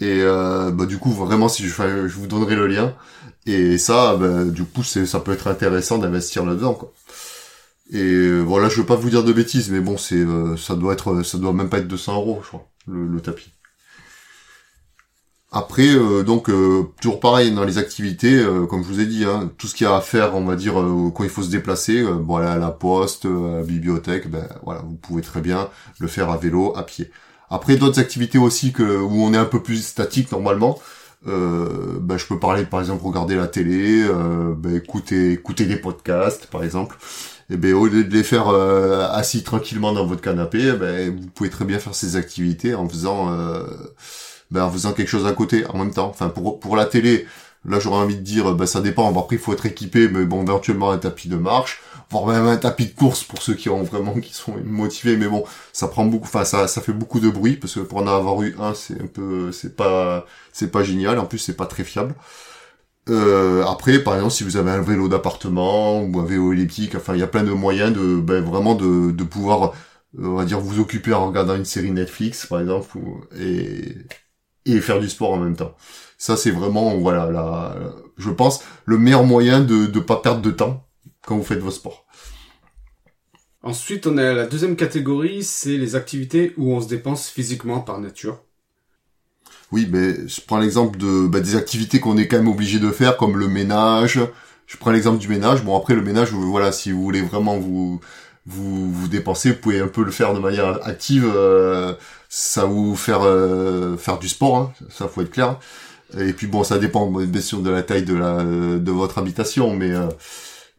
Et 0.00 0.22
euh, 0.22 0.70
bah, 0.70 0.86
du 0.86 0.98
coup, 0.98 1.10
vraiment, 1.12 1.48
si 1.48 1.64
je, 1.64 1.68
je 2.08 2.14
vous 2.16 2.26
donnerai 2.26 2.56
le 2.56 2.66
lien. 2.66 2.94
Et 3.46 3.76
ça, 3.78 4.16
bah, 4.16 4.44
du 4.44 4.64
coup, 4.64 4.82
c'est, 4.84 5.06
ça 5.06 5.20
peut 5.20 5.32
être 5.32 5.48
intéressant 5.48 5.98
d'investir 5.98 6.44
là-dedans, 6.46 6.74
quoi. 6.74 6.92
Et 7.92 8.00
euh, 8.00 8.40
voilà, 8.40 8.70
je 8.70 8.80
veux 8.80 8.86
pas 8.86 8.96
vous 8.96 9.10
dire 9.10 9.22
de 9.22 9.32
bêtises, 9.34 9.70
mais 9.70 9.80
bon, 9.80 9.98
c'est, 9.98 10.14
euh, 10.16 10.56
ça 10.56 10.76
doit 10.76 10.94
être, 10.94 11.22
ça 11.22 11.36
doit 11.36 11.52
même 11.52 11.68
pas 11.68 11.78
être 11.78 11.88
200 11.88 12.14
euros, 12.14 12.40
je 12.42 12.48
crois, 12.48 12.66
le, 12.88 13.20
tapis. 13.20 13.52
Après, 15.50 15.88
euh, 15.88 16.22
donc 16.22 16.48
euh, 16.48 16.84
toujours 17.02 17.20
pareil 17.20 17.52
dans 17.52 17.64
les 17.64 17.76
activités, 17.76 18.42
comme 18.70 18.82
je 18.82 18.88
vous 18.88 19.00
ai 19.00 19.04
dit, 19.04 19.26
hein, 19.26 19.50
tout 19.58 19.66
ce 19.66 19.74
qu'il 19.74 19.86
y 19.86 19.90
a 19.90 19.94
à 19.94 20.00
faire, 20.00 20.34
on 20.34 20.46
va 20.46 20.56
dire 20.56 20.72
quand 21.14 21.24
il 21.24 21.28
faut 21.28 21.42
se 21.42 21.50
déplacer, 21.50 22.02
bon, 22.02 22.36
à 22.36 22.56
la 22.56 22.70
poste, 22.70 23.26
à 23.26 23.58
la 23.58 23.62
bibliothèque, 23.62 24.30
ben 24.30 24.48
voilà, 24.64 24.80
vous 24.80 24.94
pouvez 24.94 25.20
très 25.20 25.42
bien 25.42 25.68
le 26.00 26.08
faire 26.08 26.30
à 26.30 26.38
vélo, 26.38 26.72
à 26.74 26.84
pied. 26.84 27.10
Après, 27.50 27.76
d'autres 27.76 28.00
activités 28.00 28.38
aussi 28.38 28.72
que 28.72 28.82
où 28.82 29.22
on 29.22 29.34
est 29.34 29.38
un 29.38 29.44
peu 29.44 29.62
plus 29.62 29.84
statique 29.84 30.32
normalement. 30.32 30.78
Ben, 31.26 32.16
je 32.16 32.26
peux 32.26 32.38
parler 32.38 32.64
par 32.64 32.80
exemple 32.80 33.04
regarder 33.04 33.36
la 33.36 33.48
télé, 33.48 34.02
ben, 34.56 34.76
écouter 34.76 35.32
écouter 35.32 35.66
des 35.66 35.76
podcasts 35.76 36.46
par 36.46 36.64
exemple. 36.64 36.96
Et 37.50 37.56
ben 37.56 37.74
au 37.74 37.86
lieu 37.86 38.04
de 38.04 38.12
les 38.14 38.22
faire 38.22 38.48
euh, 38.48 39.06
assis 39.10 39.42
tranquillement 39.42 39.92
dans 39.92 40.06
votre 40.06 40.20
canapé, 40.22 40.72
ben 40.72 41.14
vous 41.14 41.26
pouvez 41.28 41.50
très 41.50 41.64
bien 41.64 41.78
faire 41.78 41.94
ces 41.94 42.16
activités 42.16 42.74
en 42.74 42.88
faisant 42.88 43.32
euh, 43.32 43.64
ben, 44.50 44.64
en 44.64 44.70
faisant 44.70 44.92
quelque 44.92 45.08
chose 45.08 45.26
à 45.26 45.32
côté 45.32 45.66
en 45.66 45.78
même 45.78 45.92
temps. 45.92 46.08
Enfin 46.08 46.28
pour 46.28 46.60
pour 46.60 46.76
la 46.76 46.86
télé, 46.86 47.26
là 47.64 47.78
j'aurais 47.80 47.98
envie 48.02 48.16
de 48.16 48.20
dire 48.22 48.54
ben 48.54 48.66
ça 48.66 48.80
dépend. 48.80 49.08
Après 49.18 49.36
il 49.36 49.38
faut 49.42 49.52
être 49.52 49.66
équipé, 49.66 50.08
mais 50.08 50.24
bon 50.24 50.42
éventuellement 50.42 50.90
un 50.90 50.98
tapis 50.98 51.28
de 51.28 51.36
marche, 51.36 51.82
voire 52.10 52.26
même 52.26 52.46
un 52.46 52.56
tapis 52.56 52.86
de 52.86 52.94
course 52.94 53.24
pour 53.24 53.42
ceux 53.42 53.54
qui 53.54 53.68
ont 53.68 53.82
vraiment 53.82 54.14
qui 54.14 54.32
sont 54.34 54.54
motivés. 54.64 55.16
Mais 55.16 55.26
bon 55.26 55.44
ça 55.72 55.88
prend 55.88 56.04
beaucoup, 56.04 56.26
enfin 56.26 56.44
ça 56.44 56.68
ça 56.68 56.80
fait 56.80 56.92
beaucoup 56.92 57.20
de 57.20 57.28
bruit 57.30 57.56
parce 57.56 57.74
que 57.74 57.80
pour 57.80 57.98
en 57.98 58.06
avoir 58.06 58.40
eu 58.42 58.54
un 58.60 58.74
c'est 58.74 59.00
un 59.00 59.06
peu 59.06 59.52
c'est 59.52 59.76
pas 59.76 60.26
c'est 60.52 60.70
pas 60.70 60.82
génial. 60.84 61.18
En 61.18 61.26
plus 61.26 61.38
c'est 61.38 61.56
pas 61.56 61.66
très 61.66 61.84
fiable. 61.84 62.14
Euh, 63.08 63.64
après, 63.64 63.98
par 63.98 64.14
exemple, 64.14 64.32
si 64.32 64.44
vous 64.44 64.56
avez 64.56 64.70
un 64.70 64.80
vélo 64.80 65.08
d'appartement 65.08 66.02
ou 66.02 66.20
un 66.20 66.24
vélo 66.24 66.52
elliptique, 66.52 66.94
enfin, 66.94 67.14
il 67.14 67.20
y 67.20 67.22
a 67.22 67.26
plein 67.26 67.42
de 67.42 67.50
moyens 67.52 67.92
de 67.92 68.16
ben, 68.20 68.44
vraiment 68.44 68.74
de, 68.74 69.10
de 69.10 69.24
pouvoir, 69.24 69.72
euh, 70.18 70.26
on 70.26 70.34
va 70.34 70.44
dire, 70.44 70.60
vous 70.60 70.78
occuper 70.80 71.12
en 71.12 71.26
regardant 71.26 71.56
une 71.56 71.64
série 71.64 71.90
Netflix, 71.90 72.46
par 72.46 72.60
exemple, 72.60 72.98
et, 73.36 73.96
et 74.66 74.80
faire 74.80 75.00
du 75.00 75.08
sport 75.08 75.32
en 75.32 75.38
même 75.38 75.56
temps. 75.56 75.74
Ça, 76.18 76.36
c'est 76.36 76.52
vraiment, 76.52 76.96
voilà, 76.98 77.74
je 78.16 78.30
pense, 78.30 78.62
le 78.84 78.98
meilleur 78.98 79.24
moyen 79.24 79.60
de 79.60 79.74
ne 79.92 80.00
pas 80.00 80.16
perdre 80.16 80.40
de 80.42 80.52
temps 80.52 80.86
quand 81.26 81.36
vous 81.36 81.42
faites 81.42 81.58
vos 81.58 81.72
sports. 81.72 82.06
Ensuite, 83.62 84.06
on 84.06 84.18
a 84.18 84.32
la 84.32 84.46
deuxième 84.46 84.76
catégorie, 84.76 85.42
c'est 85.42 85.76
les 85.76 85.96
activités 85.96 86.54
où 86.56 86.72
on 86.72 86.80
se 86.80 86.88
dépense 86.88 87.28
physiquement 87.28 87.80
par 87.80 88.00
nature. 88.00 88.44
Oui, 89.72 89.88
mais 89.90 90.28
je 90.28 90.40
prends 90.46 90.58
l'exemple 90.58 90.98
de 90.98 91.26
bah, 91.26 91.40
des 91.40 91.56
activités 91.56 91.98
qu'on 91.98 92.16
est 92.18 92.28
quand 92.28 92.36
même 92.36 92.48
obligé 92.48 92.78
de 92.78 92.90
faire, 92.90 93.16
comme 93.16 93.38
le 93.38 93.48
ménage. 93.48 94.20
Je 94.66 94.76
prends 94.76 94.90
l'exemple 94.90 95.18
du 95.18 95.28
ménage. 95.28 95.64
Bon, 95.64 95.76
après 95.76 95.94
le 95.94 96.02
ménage, 96.02 96.32
voilà, 96.32 96.72
si 96.72 96.92
vous 96.92 97.02
voulez 97.02 97.22
vraiment 97.22 97.58
vous 97.58 98.00
vous 98.46 99.08
dépenser, 99.08 99.50
vous 99.50 99.58
pouvez 99.58 99.80
un 99.80 99.88
peu 99.88 100.04
le 100.04 100.10
faire 100.10 100.34
de 100.34 100.40
manière 100.40 100.86
active. 100.86 101.30
Euh, 101.34 101.94
ça 102.28 102.64
vous 102.64 102.96
faire 102.96 103.20
euh, 103.22 103.96
faire 103.96 104.18
du 104.18 104.28
sport, 104.28 104.56
hein, 104.56 104.72
ça 104.90 105.08
faut 105.08 105.22
être 105.22 105.30
clair. 105.30 105.58
Et 106.18 106.32
puis 106.32 106.46
bon, 106.46 106.64
ça 106.64 106.78
dépend 106.78 107.06
bien 107.06 107.40
sûr 107.40 107.60
de 107.60 107.70
la 107.70 107.82
taille 107.82 108.04
de 108.04 108.14
la 108.14 108.42
de 108.42 108.90
votre 108.90 109.18
habitation, 109.18 109.74
mais 109.74 109.90
euh, 109.90 110.08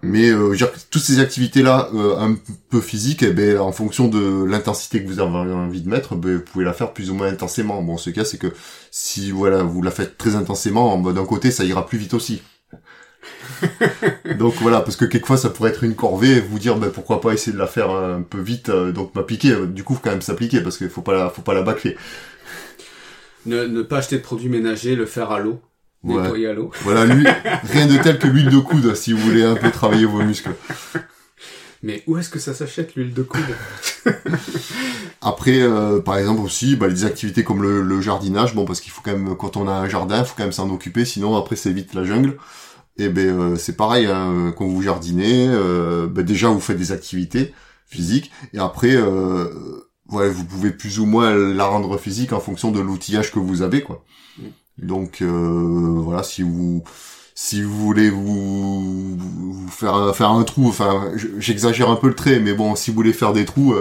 mais 0.03 0.29
euh, 0.29 0.55
toutes 0.91 1.01
ces 1.01 1.19
activités-là, 1.19 1.89
euh, 1.95 2.17
un 2.17 2.36
peu 2.69 2.81
physiques, 2.81 3.24
eh 3.24 3.31
ben, 3.31 3.57
en 3.57 3.72
fonction 3.72 4.10
de 4.10 4.43
l'intensité 4.43 5.01
que 5.01 5.07
vous 5.07 5.19
avez 5.22 5.29
envie 5.53 5.81
de 5.81 5.89
mettre, 5.89 6.15
ben, 6.15 6.36
vous 6.36 6.41
pouvez 6.41 6.65
la 6.65 6.74
faire 6.74 6.91
plus 6.91 7.10
ou 7.10 7.13
moins 7.13 7.27
intensément. 7.27 7.81
Bon, 7.81 7.98
ce 7.98 8.10
cas, 8.10 8.25
c'est 8.25 8.38
que 8.38 8.53
si 8.91 9.31
voilà, 9.31 9.63
vous 9.63 9.81
la 9.81 9.91
faites 9.91 10.17
très 10.17 10.36
intensément, 10.36 10.98
d'un 10.98 11.25
côté, 11.25 11.51
ça 11.51 11.63
ira 11.63 11.86
plus 11.86 11.98
vite 11.98 12.13
aussi. 12.13 12.41
donc 14.38 14.55
voilà, 14.55 14.81
parce 14.81 14.98
que 14.98 15.05
quelquefois 15.05 15.38
ça 15.38 15.50
pourrait 15.50 15.69
être 15.69 15.86
une 15.86 15.95
corvée, 15.95 16.41
vous 16.41 16.60
dire 16.60 16.75
ben, 16.75 16.89
pourquoi 16.89 17.22
pas 17.22 17.33
essayer 17.33 17.53
de 17.53 17.57
la 17.57 17.67
faire 17.67 17.89
un 17.89 18.22
peu 18.24 18.41
vite, 18.41 18.67
euh, 18.69 18.91
donc 18.91 19.15
m'appliquer. 19.15 19.55
Du 19.67 19.86
coup, 19.86 19.93
faut 19.95 20.01
quand 20.03 20.12
même 20.12 20.22
s'appliquer 20.22 20.60
parce 20.60 20.77
qu'il 20.77 20.89
faut 20.89 21.01
pas 21.01 21.13
la, 21.13 21.29
faut 21.29 21.41
pas 21.41 21.53
la 21.53 21.62
bâcler. 21.62 21.95
Ne, 23.45 23.65
ne 23.65 23.81
pas 23.81 23.98
acheter 23.98 24.17
de 24.17 24.22
produits 24.22 24.50
ménagers, 24.50 24.95
le 24.95 25.05
faire 25.05 25.31
à 25.31 25.39
l'eau. 25.39 25.62
Nettoyer 26.03 26.48
à 26.48 26.53
l'eau. 26.53 26.72
Voilà, 26.81 27.05
lui, 27.05 27.25
rien 27.63 27.88
de 27.88 27.98
tel 27.98 28.19
que 28.19 28.27
l'huile 28.27 28.50
de 28.50 28.60
coude 28.60 28.95
si 28.95 29.13
vous 29.13 29.19
voulez 29.19 29.43
un 29.43 29.55
peu 29.55 29.72
travailler 29.72 30.05
vos 30.05 30.22
muscles. 30.22 30.53
Mais 31.81 32.01
où 32.07 32.17
est-ce 32.17 32.29
que 32.29 32.39
ça 32.39 32.53
s'achète 32.53 32.95
l'huile 32.95 33.13
de 33.13 33.24
coude? 33.24 33.41
Après, 35.22 35.62
euh, 35.62 36.00
par 36.00 36.17
exemple 36.17 36.41
aussi, 36.41 36.75
bah, 36.77 36.88
les 36.88 37.03
activités 37.03 37.43
comme 37.43 37.62
le, 37.62 38.01
jardinage, 38.01 38.55
bon 38.55 38.65
parce 38.65 38.79
qu'il 38.79 38.91
faut 38.91 39.01
quand 39.01 39.12
même, 39.12 39.36
quand 39.36 39.57
on 39.57 39.67
a 39.67 39.74
un 39.74 39.89
jardin, 39.89 40.19
il 40.19 40.25
faut 40.25 40.33
quand 40.36 40.43
même 40.43 40.53
s'en 40.53 40.69
occuper, 40.69 41.03
sinon 41.03 41.36
après 41.36 41.55
c'est 41.55 41.72
vite 41.72 41.93
la 41.93 42.03
jungle. 42.03 42.38
Et 42.98 43.05
eh 43.05 43.10
ben 43.10 43.39
euh, 43.39 43.55
c'est 43.55 43.75
pareil, 43.75 44.05
hein, 44.05 44.53
quand 44.55 44.67
vous 44.67 44.83
jardinez, 44.83 45.48
euh, 45.50 46.07
ben, 46.07 46.24
déjà 46.24 46.50
vous 46.50 46.60
faites 46.60 46.77
des 46.77 46.91
activités 46.91 47.53
physiques, 47.88 48.31
et 48.53 48.60
après, 48.60 48.95
euh, 48.95 49.50
ouais, 50.10 50.29
vous 50.29 50.45
pouvez 50.45 50.69
plus 50.69 51.00
ou 51.00 51.07
moins 51.07 51.33
la 51.33 51.65
rendre 51.65 51.98
physique 51.98 52.33
en 52.33 52.39
fonction 52.39 52.72
de 52.72 52.79
l'outillage 52.79 53.31
que 53.31 53.39
vous 53.39 53.63
avez, 53.63 53.81
quoi. 53.81 54.05
Mm. 54.38 54.43
Donc 54.77 55.22
voilà, 55.22 56.24
si 56.24 56.42
vous 56.42 56.84
si 57.36 57.63
vous 57.63 57.77
voulez 57.77 58.10
vous, 58.10 59.18
faire 59.70 60.15
faire 60.15 60.30
un 60.30 60.44
trou, 60.44 60.68
enfin 60.68 61.12
j'exagère 61.38 61.89
un 61.89 61.96
peu 61.96 62.08
le 62.08 62.15
trait, 62.15 62.39
mais 62.39 62.53
bon, 62.53 62.75
si 62.75 62.92
vous 62.92 62.96
voulez 62.96 63.13
faire 63.13 63.34
des 63.34 63.46
trous, 63.46 63.74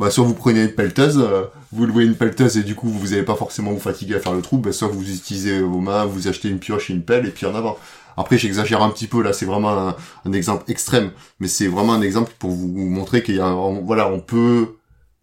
bah 0.00 0.10
soit 0.10 0.24
vous 0.24 0.32
prenez 0.32 0.62
une 0.62 0.72
pelleteuse, 0.72 1.18
euh, 1.18 1.44
vous 1.72 1.84
louez 1.84 2.06
une 2.06 2.14
pelleteuse 2.14 2.56
et 2.56 2.62
du 2.62 2.74
coup 2.74 2.88
vous 2.88 3.08
n'allez 3.08 3.22
pas 3.22 3.34
forcément 3.34 3.70
vous 3.70 3.80
fatiguer 3.80 4.14
à 4.14 4.20
faire 4.20 4.32
le 4.32 4.40
trou, 4.40 4.56
bah 4.56 4.72
soit 4.72 4.88
vous 4.88 5.02
utilisez 5.10 5.60
vos 5.60 5.80
mains, 5.80 6.06
vous 6.06 6.26
achetez 6.26 6.48
une 6.48 6.58
pioche 6.58 6.88
et 6.88 6.94
une 6.94 7.02
pelle 7.02 7.26
et 7.26 7.30
puis 7.30 7.44
en 7.44 7.54
avant. 7.54 7.76
Après 8.16 8.38
j'exagère 8.38 8.82
un 8.82 8.88
petit 8.88 9.06
peu 9.06 9.22
là, 9.22 9.34
c'est 9.34 9.44
vraiment 9.44 9.94
un, 10.24 10.32
exemple 10.32 10.64
extrême, 10.68 11.10
mais 11.38 11.48
c'est 11.48 11.66
vraiment 11.68 11.92
un 11.92 12.00
exemple 12.00 12.32
pour 12.38 12.50
vous 12.50 12.68
montrer 12.68 13.22
qu'il 13.22 13.36
y 13.36 13.40
a, 13.40 13.50
voilà, 13.84 14.08
on 14.08 14.20
peut, 14.20 14.76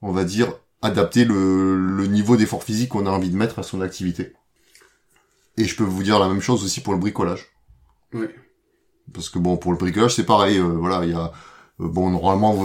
on 0.03 0.11
va 0.11 0.23
dire, 0.25 0.53
adapter 0.83 1.25
le 1.25 2.05
niveau 2.05 2.37
d'effort 2.37 2.63
physique 2.63 2.89
qu'on 2.89 3.07
a 3.07 3.09
envie 3.09 3.31
de 3.31 3.35
mettre 3.35 3.57
à 3.57 3.63
son 3.63 3.81
activité. 3.81 4.33
Et 5.57 5.65
je 5.65 5.75
peux 5.75 5.83
vous 5.83 6.03
dire 6.03 6.19
la 6.19 6.27
même 6.27 6.41
chose 6.41 6.63
aussi 6.63 6.81
pour 6.81 6.93
le 6.93 6.99
bricolage. 6.99 7.47
Oui. 8.13 8.27
Parce 9.13 9.29
que 9.29 9.39
bon, 9.39 9.57
pour 9.57 9.71
le 9.71 9.77
bricolage 9.77 10.15
c'est 10.15 10.25
pareil, 10.25 10.57
euh, 10.57 10.63
voilà, 10.63 11.05
il 11.05 11.11
y 11.11 11.15
a, 11.15 11.31
euh, 11.81 11.87
bon 11.87 12.09
normalement 12.09 12.55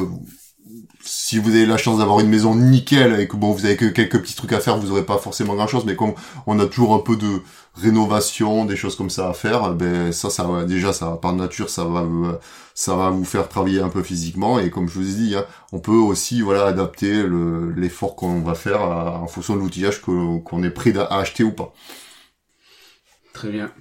si 1.05 1.39
vous 1.39 1.51
avez 1.51 1.67
la 1.67 1.77
chance 1.77 1.99
d'avoir 1.99 2.21
une 2.21 2.29
maison 2.29 2.55
nickel 2.55 3.19
et 3.19 3.27
que 3.27 3.37
bon 3.37 3.53
vous 3.53 3.67
avez 3.67 3.77
que 3.77 3.87
quelques 3.87 4.21
petits 4.21 4.37
trucs 4.37 4.53
à 4.53 4.61
faire, 4.61 4.79
vous 4.79 4.91
aurez 4.91 5.05
pas 5.05 5.19
forcément 5.19 5.55
grand 5.55 5.67
chose, 5.67 5.85
mais 5.85 5.97
comme 5.97 6.15
on 6.47 6.59
a 6.61 6.67
toujours 6.67 6.95
un 6.95 7.01
peu 7.01 7.17
de 7.17 7.43
rénovation, 7.75 8.65
des 8.65 8.77
choses 8.77 8.97
comme 8.97 9.11
ça 9.11 9.29
à 9.29 9.33
faire, 9.33 9.75
ben 9.75 10.13
ça, 10.13 10.31
ça 10.31 10.45
va 10.45 10.65
déjà 10.65 10.93
ça 10.93 11.19
par 11.21 11.33
nature 11.33 11.71
ça 11.71 11.85
va 11.85 12.07
ça 12.75 12.95
va 12.95 13.11
vous 13.11 13.25
faire 13.25 13.49
travailler 13.49 13.81
un 13.81 13.89
peu 13.89 14.03
physiquement 14.03 14.59
et 14.59 14.71
comme 14.71 14.89
je 14.89 14.95
vous 14.99 15.09
ai 15.09 15.15
dit, 15.15 15.35
hein, 15.37 15.45
on 15.73 15.81
peut 15.81 15.91
aussi 15.93 16.41
voilà 16.41 16.67
adapter 16.67 17.25
l'effort 17.77 18.15
qu'on 18.15 18.41
va 18.41 18.55
faire 18.55 18.83
en 18.83 19.27
fonction 19.27 19.57
de 19.57 19.61
l'outillage 19.61 20.01
qu'on 20.01 20.63
est 20.63 20.71
prêt 20.71 20.97
à 20.97 21.19
acheter 21.19 21.45
ou 21.45 21.53
pas. 21.53 21.73
Très 23.33 23.51
bien. 23.51 23.73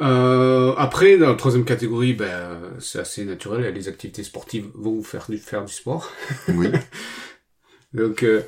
Euh, 0.00 0.74
après, 0.76 1.16
dans 1.16 1.28
la 1.28 1.34
troisième 1.34 1.64
catégorie, 1.64 2.14
ben, 2.14 2.58
c'est 2.80 2.98
assez 2.98 3.24
naturel. 3.24 3.72
Les 3.72 3.88
activités 3.88 4.24
sportives 4.24 4.68
vont 4.74 4.92
vous 4.92 5.04
faire 5.04 5.26
du, 5.28 5.38
faire 5.38 5.64
du 5.64 5.72
sport. 5.72 6.10
Oui. 6.48 6.68
Donc 7.92 8.22
euh, 8.22 8.42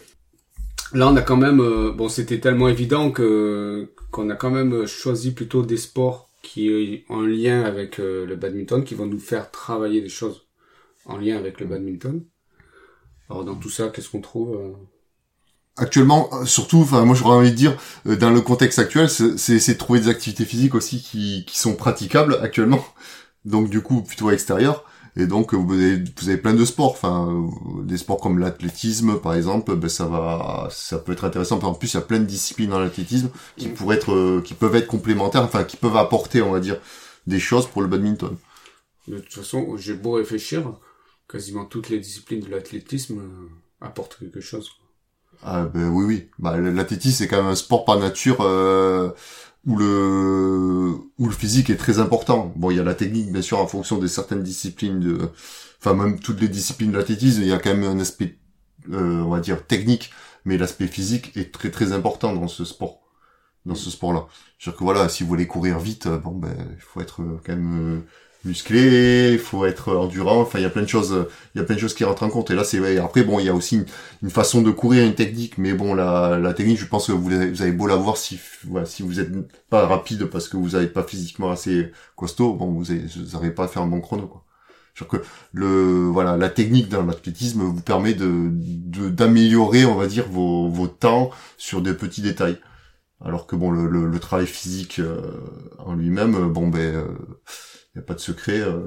là, 0.92 1.08
on 1.08 1.16
a 1.16 1.22
quand 1.22 1.36
même, 1.36 1.60
euh, 1.60 1.92
bon, 1.92 2.08
c'était 2.08 2.40
tellement 2.40 2.68
évident 2.68 3.10
que 3.10 3.92
qu'on 4.10 4.30
a 4.30 4.36
quand 4.36 4.50
même 4.50 4.86
choisi 4.86 5.32
plutôt 5.32 5.62
des 5.62 5.76
sports 5.76 6.30
qui 6.42 7.04
ont 7.08 7.20
un 7.20 7.26
lien 7.26 7.62
avec 7.62 7.98
euh, 7.98 8.26
le 8.26 8.36
badminton, 8.36 8.84
qui 8.84 8.94
vont 8.94 9.06
nous 9.06 9.18
faire 9.18 9.50
travailler 9.50 10.00
des 10.00 10.08
choses 10.08 10.46
en 11.04 11.16
lien 11.18 11.36
avec 11.36 11.60
le 11.60 11.66
badminton. 11.66 12.24
Alors 13.28 13.44
dans 13.44 13.56
tout 13.56 13.70
ça, 13.70 13.88
qu'est-ce 13.88 14.10
qu'on 14.10 14.20
trouve 14.20 14.76
actuellement, 15.76 16.28
euh, 16.32 16.44
surtout, 16.44 16.78
enfin, 16.78 17.04
moi 17.04 17.14
j'aurais 17.14 17.36
envie 17.36 17.50
de 17.50 17.56
dire, 17.56 17.76
euh, 18.06 18.16
dans 18.16 18.30
le 18.30 18.40
contexte 18.40 18.78
actuel, 18.78 19.08
c'est 19.08 19.68
de 19.68 19.78
trouver 19.78 20.00
des 20.00 20.08
activités 20.08 20.44
physiques 20.44 20.74
aussi 20.74 21.02
qui, 21.02 21.44
qui 21.46 21.58
sont 21.58 21.74
praticables 21.74 22.38
actuellement. 22.42 22.84
Donc 23.44 23.68
du 23.68 23.82
coup, 23.82 24.02
plutôt 24.02 24.28
à 24.28 24.32
l'extérieur. 24.32 24.84
Et 25.16 25.26
donc 25.26 25.54
vous 25.54 25.74
avez, 25.74 26.02
vous 26.18 26.28
avez 26.28 26.38
plein 26.38 26.54
de 26.54 26.64
sports, 26.64 26.90
enfin 26.90 27.28
euh, 27.30 27.82
des 27.84 27.98
sports 27.98 28.18
comme 28.18 28.38
l'athlétisme 28.40 29.20
par 29.20 29.34
exemple, 29.34 29.76
ben 29.76 29.88
ça 29.88 30.06
va, 30.06 30.68
ça 30.72 30.98
peut 30.98 31.12
être 31.12 31.24
intéressant. 31.24 31.58
En 31.60 31.74
plus, 31.74 31.92
il 31.92 31.96
y 31.96 31.98
a 31.98 32.02
plein 32.02 32.18
de 32.18 32.24
disciplines 32.24 32.70
dans 32.70 32.80
l'athlétisme 32.80 33.30
qui 33.56 33.68
pourraient 33.68 33.96
être, 33.96 34.40
qui 34.40 34.54
peuvent 34.54 34.74
être 34.74 34.88
complémentaires, 34.88 35.42
enfin 35.44 35.62
qui 35.62 35.76
peuvent 35.76 35.96
apporter, 35.96 36.42
on 36.42 36.50
va 36.50 36.58
dire, 36.58 36.80
des 37.28 37.38
choses 37.38 37.66
pour 37.66 37.82
le 37.82 37.88
badminton. 37.88 38.36
De 39.06 39.18
toute 39.18 39.34
façon, 39.34 39.76
j'ai 39.76 39.94
beau 39.94 40.12
réfléchir, 40.12 40.72
quasiment 41.28 41.64
toutes 41.64 41.90
les 41.90 42.00
disciplines 42.00 42.40
de 42.40 42.50
l'athlétisme 42.50 43.22
apportent 43.80 44.18
quelque 44.18 44.40
chose. 44.40 44.70
Ah 45.44 45.64
ben 45.66 45.88
oui 45.90 46.04
oui. 46.04 46.30
Bah 46.38 46.56
l'athlétisme 46.58 47.18
c'est 47.18 47.28
quand 47.28 47.36
même 47.36 47.52
un 47.52 47.54
sport 47.54 47.84
par 47.84 47.98
nature 47.98 48.38
euh, 48.40 49.10
où 49.66 49.76
le 49.76 50.94
où 51.18 51.26
le 51.26 51.32
physique 51.32 51.70
est 51.70 51.76
très 51.76 51.98
important. 51.98 52.52
Bon, 52.56 52.70
il 52.70 52.76
y 52.78 52.80
a 52.80 52.84
la 52.84 52.94
technique 52.94 53.30
bien 53.32 53.42
sûr 53.42 53.60
en 53.60 53.66
fonction 53.66 53.98
de 53.98 54.06
certaines 54.06 54.42
disciplines 54.42 55.00
de 55.00 55.18
enfin 55.80 55.94
même 55.94 56.18
toutes 56.20 56.40
les 56.40 56.48
disciplines 56.48 56.92
de 56.92 56.98
l'athlétisme, 56.98 57.42
il 57.42 57.48
y 57.48 57.52
a 57.52 57.58
quand 57.58 57.74
même 57.74 57.84
un 57.84 58.00
aspect 58.00 58.38
euh, 58.90 59.20
on 59.22 59.30
va 59.30 59.40
dire 59.40 59.66
technique, 59.66 60.12
mais 60.44 60.56
l'aspect 60.58 60.86
physique 60.88 61.36
est 61.36 61.52
très 61.52 61.70
très 61.70 61.92
important 61.92 62.32
dans 62.34 62.48
ce 62.48 62.64
sport 62.64 63.00
dans 63.66 63.74
ce 63.74 63.90
sport-là. 63.90 64.26
C'est-à-dire 64.58 64.78
que 64.78 64.84
voilà, 64.84 65.08
si 65.08 65.22
vous 65.24 65.28
voulez 65.30 65.46
courir 65.46 65.78
vite, 65.78 66.08
bon 66.08 66.32
ben 66.32 66.54
il 66.72 66.80
faut 66.80 67.00
être 67.00 67.22
quand 67.44 67.56
même 67.56 68.04
musclé, 68.44 69.32
il 69.32 69.38
faut 69.38 69.64
être 69.66 69.94
endurant, 69.96 70.40
enfin 70.40 70.58
il 70.58 70.62
y 70.62 70.66
a 70.66 70.70
plein 70.70 70.82
de 70.82 70.88
choses, 70.88 71.26
il 71.54 71.58
y 71.58 71.60
a 71.60 71.64
plein 71.64 71.74
de 71.76 71.80
choses 71.80 71.94
qui 71.94 72.04
rentrent 72.04 72.22
en 72.22 72.30
compte. 72.30 72.50
Et 72.50 72.54
là 72.54 72.64
c'est 72.64 72.98
après 72.98 73.22
bon, 73.24 73.38
il 73.38 73.46
y 73.46 73.48
a 73.48 73.54
aussi 73.54 73.84
une, 74.22 74.30
façon 74.30 74.62
de 74.62 74.70
courir, 74.70 75.04
une 75.04 75.14
technique, 75.14 75.58
mais 75.58 75.72
bon 75.72 75.94
la, 75.94 76.38
la 76.38 76.54
technique, 76.54 76.78
je 76.78 76.86
pense 76.86 77.06
que 77.06 77.12
vous, 77.12 77.32
avez 77.32 77.72
beau 77.72 77.86
la 77.86 77.96
voir 77.96 78.16
si 78.16 78.38
voilà, 78.64 78.86
si 78.86 79.02
vous 79.02 79.20
êtes 79.20 79.30
pas 79.68 79.86
rapide 79.86 80.26
parce 80.26 80.48
que 80.48 80.56
vous 80.56 80.70
n'êtes 80.70 80.92
pas 80.92 81.02
physiquement 81.02 81.50
assez 81.50 81.90
costaud, 82.16 82.54
bon 82.54 82.70
vous 82.72 82.92
n'arrivez 83.32 83.54
pas 83.54 83.64
à 83.64 83.68
faire 83.68 83.82
un 83.82 83.86
bon 83.86 84.00
chrono 84.00 84.26
quoi. 84.26 84.44
cest 84.96 85.10
que 85.10 85.16
le 85.52 86.06
voilà 86.06 86.36
la 86.36 86.48
technique 86.48 86.88
dans 86.88 87.04
l'athlétisme 87.04 87.62
vous 87.62 87.80
permet 87.80 88.14
de 88.14 88.50
d'améliorer 89.10 89.84
on 89.84 89.94
va 89.96 90.06
dire 90.06 90.26
vos, 90.28 90.68
vos 90.68 90.88
temps 90.88 91.30
sur 91.56 91.80
des 91.82 91.94
petits 91.94 92.22
détails. 92.22 92.58
Alors 93.24 93.46
que 93.46 93.56
bon 93.56 93.70
le, 93.70 93.88
le, 93.88 94.18
travail 94.18 94.46
physique 94.46 94.98
euh, 94.98 95.22
en 95.78 95.94
lui-même, 95.94 96.52
bon 96.52 96.68
ben 96.68 96.94
euh, 96.94 97.06
il 97.94 97.98
n'y 97.98 98.04
a 98.04 98.06
pas 98.06 98.14
de 98.14 98.20
secret. 98.20 98.60
Euh, 98.60 98.80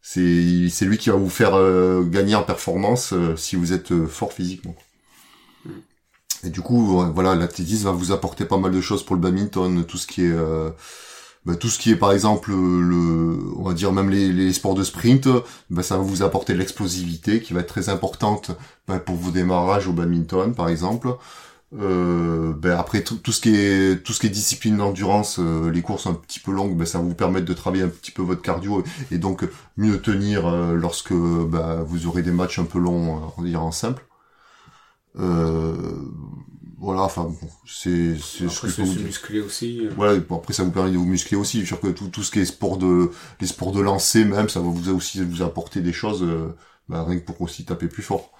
c'est 0.00 0.84
lui 0.84 0.98
qui 0.98 1.10
va 1.10 1.16
vous 1.16 1.30
faire 1.30 1.54
euh, 1.54 2.02
gagner 2.04 2.34
en 2.34 2.42
performance 2.42 3.12
euh, 3.12 3.36
si 3.36 3.56
vous 3.56 3.72
êtes 3.72 4.06
fort 4.06 4.32
physiquement. 4.32 4.74
Et 6.44 6.50
du 6.50 6.60
coup, 6.60 7.02
voilà, 7.14 7.34
l'athlétisme 7.34 7.84
va 7.84 7.92
vous 7.92 8.12
apporter 8.12 8.44
pas 8.44 8.58
mal 8.58 8.70
de 8.70 8.80
choses 8.80 9.04
pour 9.04 9.16
le 9.16 9.22
badminton, 9.22 9.84
tout 9.84 9.96
ce 9.96 10.06
qui 10.06 10.26
est 10.26 10.34
bah, 11.46 11.56
tout 11.56 11.68
ce 11.68 11.78
qui 11.78 11.90
est 11.90 11.96
par 11.96 12.12
exemple 12.12 12.52
le 12.52 13.38
on 13.56 13.62
va 13.62 13.74
dire 13.74 13.92
même 13.92 14.08
les, 14.08 14.32
les 14.32 14.52
sports 14.54 14.74
de 14.74 14.82
sprint 14.82 15.28
bah, 15.68 15.82
ça 15.82 15.98
va 15.98 16.02
vous 16.02 16.22
apporter 16.22 16.54
l'explosivité 16.54 17.40
qui 17.40 17.52
va 17.52 17.60
être 17.60 17.68
très 17.68 17.90
importante 17.90 18.52
bah, 18.88 18.98
pour 18.98 19.16
vos 19.16 19.30
démarrages 19.30 19.86
au 19.86 19.92
badminton 19.92 20.54
par 20.54 20.70
exemple 20.70 21.16
euh, 21.80 22.52
ben 22.52 22.78
après 22.78 23.02
tout, 23.02 23.16
tout, 23.16 23.32
ce 23.32 23.40
qui 23.40 23.56
est 23.56 24.02
tout 24.04 24.12
ce 24.12 24.20
qui 24.20 24.26
est 24.28 24.30
discipline 24.30 24.76
d'endurance, 24.76 25.40
euh, 25.40 25.70
les 25.70 25.82
courses 25.82 26.06
un 26.06 26.14
petit 26.14 26.38
peu 26.38 26.52
longues, 26.52 26.76
ben 26.76 26.86
ça 26.86 26.98
va 26.98 27.04
vous 27.04 27.14
permettre 27.14 27.46
de 27.46 27.52
travailler 27.52 27.82
un 27.82 27.88
petit 27.88 28.12
peu 28.12 28.22
votre 28.22 28.42
cardio 28.42 28.84
et 29.10 29.18
donc 29.18 29.44
mieux 29.76 30.00
tenir 30.00 30.46
euh, 30.46 30.74
lorsque 30.74 31.12
ben, 31.12 31.82
vous 31.82 32.06
aurez 32.06 32.22
des 32.22 32.30
matchs 32.30 32.60
un 32.60 32.64
peu 32.64 32.78
longs, 32.78 33.32
on 33.36 33.42
va 33.42 33.48
dire 33.48 33.62
en 33.62 33.72
simple. 33.72 34.06
voilà, 35.16 37.00
enfin 37.02 37.32
c'est 37.66 38.16
c'est 38.20 38.48
ce 38.48 38.66
que 38.66 38.82
vous 38.82 39.02
muscler 39.02 39.40
aussi. 39.40 39.88
Voilà, 39.96 40.20
bon, 40.20 40.36
après 40.36 40.52
ça 40.52 40.62
vous 40.62 40.70
permet 40.70 40.92
de 40.92 40.96
vous 40.96 41.06
muscler 41.06 41.36
aussi. 41.36 41.58
Je 41.58 41.64
suis 41.64 41.68
sûr 41.74 41.80
que 41.80 41.88
tout, 41.88 42.06
tout 42.06 42.22
ce 42.22 42.30
qui 42.30 42.38
est 42.38 42.44
sport 42.44 42.76
de 42.76 43.10
les 43.40 43.48
sports 43.48 43.72
de 43.72 43.80
lancer 43.80 44.24
même, 44.24 44.48
ça 44.48 44.60
va 44.60 44.68
vous 44.68 44.90
aussi 44.90 45.24
vous 45.24 45.42
apporter 45.42 45.80
des 45.80 45.92
choses 45.92 46.24
bah, 46.88 47.04
rien 47.04 47.18
que 47.18 47.24
pour 47.24 47.40
aussi 47.40 47.64
taper 47.64 47.88
plus 47.88 48.02
fort. 48.02 48.30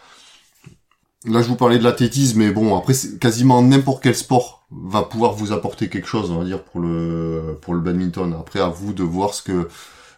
Là, 1.26 1.40
je 1.40 1.48
vous 1.48 1.56
parlais 1.56 1.78
de 1.78 1.84
l'athlétisme, 1.84 2.40
mais 2.40 2.50
bon, 2.50 2.76
après, 2.76 2.92
quasiment 3.18 3.62
n'importe 3.62 4.02
quel 4.02 4.14
sport 4.14 4.66
va 4.70 5.02
pouvoir 5.02 5.32
vous 5.32 5.52
apporter 5.52 5.88
quelque 5.88 6.06
chose, 6.06 6.30
on 6.30 6.38
va 6.38 6.44
dire, 6.44 6.62
pour 6.62 6.80
le 6.80 7.58
pour 7.62 7.72
le 7.74 7.80
badminton. 7.80 8.34
Après, 8.38 8.60
à 8.60 8.68
vous 8.68 8.92
de 8.92 9.02
voir 9.02 9.32
ce 9.32 9.42
que 9.42 9.68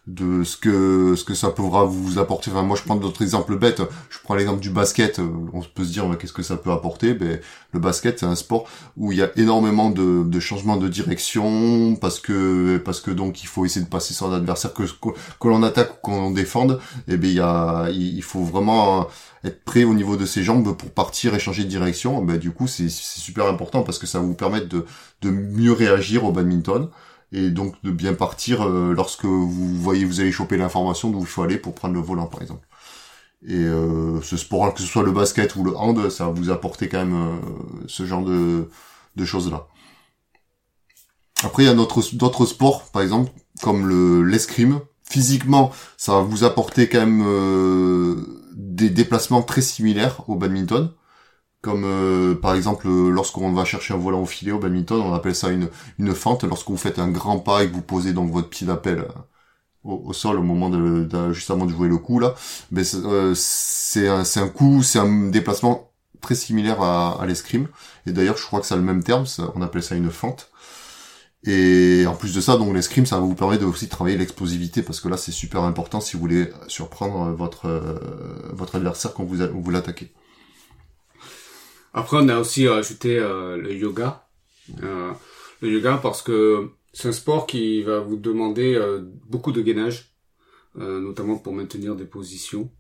de 0.06 0.44
ce 0.44 0.56
que 0.56 1.16
ce 1.16 1.24
que 1.24 1.34
ça 1.34 1.50
pourra 1.50 1.84
vous 1.84 2.18
apporter. 2.18 2.50
Enfin, 2.52 2.62
moi, 2.62 2.76
je 2.76 2.82
prends 2.84 2.94
d'autres 2.94 3.22
exemples 3.22 3.58
bêtes. 3.58 3.82
Je 4.08 4.18
prends 4.22 4.34
l'exemple 4.34 4.60
du 4.60 4.70
basket. 4.70 5.18
On 5.18 5.62
peut 5.62 5.84
se 5.84 5.92
dire, 5.92 6.04
qu'est-ce 6.18 6.32
que 6.32 6.42
ça 6.42 6.56
peut 6.56 6.70
apporter? 6.70 7.12
Ben, 7.14 7.40
le 7.72 7.80
basket, 7.80 8.20
c'est 8.20 8.26
un 8.26 8.36
sport 8.36 8.68
où 8.96 9.10
il 9.10 9.18
y 9.18 9.22
a 9.22 9.30
énormément 9.36 9.90
de, 9.90 10.22
de 10.22 10.40
changements 10.40 10.76
de 10.76 10.88
direction 10.88 11.96
parce 11.96 12.20
que 12.20 12.76
parce 12.78 13.00
que 13.00 13.10
donc 13.10 13.42
il 13.42 13.46
faut 13.46 13.64
essayer 13.64 13.84
de 13.84 13.90
passer 13.90 14.14
sur 14.14 14.28
l'adversaire 14.28 14.72
que 14.72 14.84
que 14.84 15.48
l'on 15.48 15.62
attaque 15.64 15.94
ou 15.94 15.96
qu'on 16.02 16.30
défende. 16.30 16.80
Et 17.08 17.14
eh 17.14 17.16
ben, 17.16 17.28
il 17.28 17.36
y 17.36 17.40
a 17.40 17.88
il 17.90 18.22
faut 18.22 18.42
vraiment 18.42 19.08
être 19.44 19.64
prêt 19.64 19.84
au 19.84 19.94
niveau 19.94 20.16
de 20.16 20.24
ses 20.26 20.44
jambes 20.44 20.76
pour 20.76 20.90
partir 20.90 21.34
et 21.34 21.40
changer 21.40 21.64
de 21.64 21.68
direction. 21.68 22.22
Ben, 22.22 22.38
du 22.38 22.52
coup, 22.52 22.68
c'est 22.68 22.88
super 22.88 23.46
important 23.46 23.82
parce 23.82 23.98
que 23.98 24.06
ça 24.06 24.20
va 24.20 24.24
vous 24.24 24.34
permettre 24.34 24.68
de 24.68 24.84
de 25.22 25.30
mieux 25.30 25.72
réagir 25.72 26.24
au 26.24 26.30
badminton 26.30 26.90
et 27.32 27.50
donc 27.50 27.74
de 27.82 27.90
bien 27.90 28.14
partir 28.14 28.62
euh, 28.62 28.92
lorsque 28.94 29.24
vous 29.24 29.76
voyez 29.76 30.04
vous 30.04 30.20
allez 30.20 30.32
choper 30.32 30.56
l'information 30.56 31.10
d'où 31.10 31.20
il 31.20 31.26
faut 31.26 31.42
aller 31.42 31.58
pour 31.58 31.74
prendre 31.74 31.94
le 31.94 32.00
volant 32.00 32.26
par 32.26 32.42
exemple. 32.42 32.66
Et 33.46 33.54
euh, 33.54 34.20
ce 34.22 34.36
sport, 34.36 34.72
que 34.74 34.80
ce 34.80 34.86
soit 34.86 35.02
le 35.02 35.12
basket 35.12 35.54
ou 35.56 35.64
le 35.64 35.76
hand, 35.76 36.08
ça 36.10 36.26
va 36.26 36.30
vous 36.30 36.50
apporter 36.50 36.88
quand 36.88 37.04
même 37.04 37.14
euh, 37.14 37.36
ce 37.86 38.06
genre 38.06 38.24
de, 38.24 38.70
de 39.16 39.24
choses 39.24 39.50
là. 39.50 39.68
Après 41.44 41.64
il 41.64 41.66
y 41.66 41.68
a 41.68 41.74
d'autres 41.74 42.46
sports 42.46 42.84
par 42.92 43.02
exemple 43.02 43.30
comme 43.62 43.86
le 43.86 44.22
l'escrime. 44.22 44.80
Physiquement, 45.08 45.70
ça 45.96 46.12
va 46.14 46.22
vous 46.22 46.42
apporter 46.42 46.88
quand 46.88 47.06
même 47.06 48.26
des 48.56 48.90
déplacements 48.90 49.40
très 49.40 49.62
similaires 49.62 50.28
au 50.28 50.34
badminton. 50.34 50.90
Comme 51.66 51.82
euh, 51.84 52.36
par 52.36 52.54
exemple 52.54 52.86
lorsqu'on 52.88 53.52
va 53.52 53.64
chercher 53.64 53.92
un 53.92 53.96
volant 53.96 54.22
au 54.22 54.26
filet 54.26 54.52
au 54.52 54.60
badminton, 54.60 55.00
on 55.00 55.12
appelle 55.14 55.34
ça 55.34 55.50
une, 55.50 55.68
une 55.98 56.14
fente. 56.14 56.44
Lorsque 56.44 56.68
vous 56.68 56.76
faites 56.76 57.00
un 57.00 57.08
grand 57.10 57.40
pas 57.40 57.64
et 57.64 57.68
que 57.68 57.74
vous 57.74 57.82
posez 57.82 58.12
donc 58.12 58.30
votre 58.30 58.48
pied 58.48 58.68
d'appel 58.68 59.00
euh, 59.00 59.08
au, 59.82 60.12
sol 60.12 60.38
au 60.38 60.42
moment 60.44 60.70
de, 60.70 61.32
juste 61.32 61.50
avant 61.50 61.66
de 61.66 61.72
jouer 61.72 61.88
le 61.88 61.98
coup 61.98 62.20
là, 62.20 62.34
ben 62.70 62.84
euh, 62.94 63.32
c'est 63.36 64.06
un, 64.08 64.22
un 64.22 64.48
coup, 64.48 64.82
c'est 64.84 65.00
un 65.00 65.28
déplacement 65.30 65.90
très 66.20 66.36
similaire 66.36 66.80
à, 66.82 67.20
à 67.20 67.26
l'escrime. 67.26 67.66
Et 68.06 68.12
d'ailleurs, 68.12 68.36
je 68.36 68.44
crois 68.46 68.60
que 68.60 68.66
ça 68.66 68.76
a 68.76 68.78
le 68.78 68.84
même 68.84 69.02
terme, 69.02 69.24
on 69.56 69.62
appelle 69.62 69.82
ça 69.82 69.96
une 69.96 70.10
fente. 70.10 70.50
Et 71.44 72.04
en 72.08 72.14
plus 72.14 72.34
de 72.34 72.40
ça, 72.40 72.56
donc 72.56 72.74
l'escrime, 72.74 73.06
ça 73.06 73.16
va 73.16 73.22
vous 73.26 73.34
permettre 73.34 73.62
de 73.62 73.66
aussi 73.68 73.88
travailler 73.88 74.16
l'explosivité 74.18 74.82
parce 74.82 75.00
que 75.00 75.08
là, 75.08 75.16
c'est 75.16 75.32
super 75.32 75.62
important 75.64 76.00
si 76.00 76.14
vous 76.14 76.20
voulez 76.20 76.52
surprendre 76.68 77.30
votre 77.32 77.68
votre 78.52 78.76
adversaire 78.76 79.14
quand 79.14 79.24
vous 79.24 79.36
vous 79.62 79.70
l'attaquez. 79.70 80.12
Après, 81.96 82.18
on 82.20 82.28
a 82.28 82.38
aussi 82.38 82.68
ajouté 82.68 83.18
euh, 83.18 83.56
le 83.56 83.74
yoga. 83.74 84.28
Euh, 84.82 85.12
le 85.62 85.70
yoga 85.70 85.98
parce 86.02 86.20
que 86.20 86.68
c'est 86.92 87.08
un 87.08 87.12
sport 87.12 87.46
qui 87.46 87.82
va 87.82 88.00
vous 88.00 88.16
demander 88.16 88.74
euh, 88.74 89.00
beaucoup 89.24 89.50
de 89.50 89.62
gainage, 89.62 90.12
notamment 90.74 91.38
pour 91.38 91.54
maintenir 91.54 91.96
des 91.96 92.04
positions. 92.04 92.70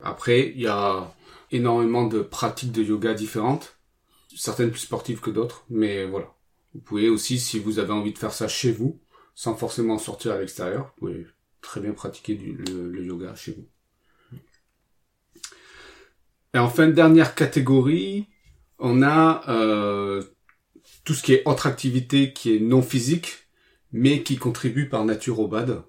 Après, 0.00 0.50
il 0.50 0.60
y 0.60 0.66
a 0.66 1.14
énormément 1.50 2.06
de 2.06 2.20
pratiques 2.20 2.72
de 2.72 2.82
yoga 2.82 3.14
différentes, 3.14 3.78
certaines 4.36 4.70
plus 4.70 4.80
sportives 4.80 5.20
que 5.20 5.30
d'autres, 5.30 5.64
mais 5.70 6.04
voilà. 6.04 6.34
Vous 6.74 6.80
pouvez 6.80 7.08
aussi, 7.08 7.38
si 7.38 7.58
vous 7.58 7.78
avez 7.78 7.92
envie 7.94 8.12
de 8.12 8.18
faire 8.18 8.34
ça 8.34 8.48
chez 8.48 8.70
vous, 8.70 9.00
sans 9.34 9.54
forcément 9.54 9.96
sortir 9.96 10.32
à 10.32 10.38
l'extérieur, 10.38 10.92
vous 10.98 11.06
pouvez 11.06 11.26
très 11.62 11.80
bien 11.80 11.92
pratiquer 11.92 12.34
le, 12.34 13.02
yoga 13.02 13.34
chez 13.34 13.52
vous. 13.52 14.38
Et 16.52 16.58
enfin, 16.58 16.88
dernière 16.88 17.34
catégorie, 17.34 18.26
on 18.82 19.02
a 19.02 19.42
euh, 19.48 20.22
tout 21.04 21.14
ce 21.14 21.22
qui 21.22 21.32
est 21.32 21.42
autre 21.46 21.66
activité 21.66 22.32
qui 22.32 22.54
est 22.54 22.60
non 22.60 22.82
physique, 22.82 23.48
mais 23.92 24.22
qui 24.22 24.36
contribue 24.36 24.88
par 24.88 25.04
nature 25.04 25.40
au 25.40 25.48
BAD. 25.48 25.82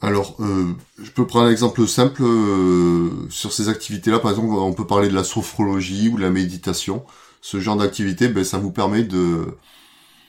Alors, 0.00 0.36
euh, 0.40 0.72
je 0.98 1.10
peux 1.10 1.26
prendre 1.26 1.48
un 1.48 1.50
exemple 1.50 1.86
simple 1.86 2.22
euh, 2.22 3.10
sur 3.28 3.52
ces 3.52 3.68
activités-là. 3.68 4.18
Par 4.18 4.30
exemple, 4.30 4.48
on 4.48 4.72
peut 4.72 4.86
parler 4.86 5.08
de 5.08 5.14
la 5.14 5.24
sophrologie 5.24 6.08
ou 6.08 6.16
de 6.16 6.22
la 6.22 6.30
méditation. 6.30 7.04
Ce 7.42 7.60
genre 7.60 7.76
d'activité, 7.76 8.28
ben, 8.28 8.42
ça 8.42 8.56
vous 8.56 8.72
permet 8.72 9.02
de 9.02 9.44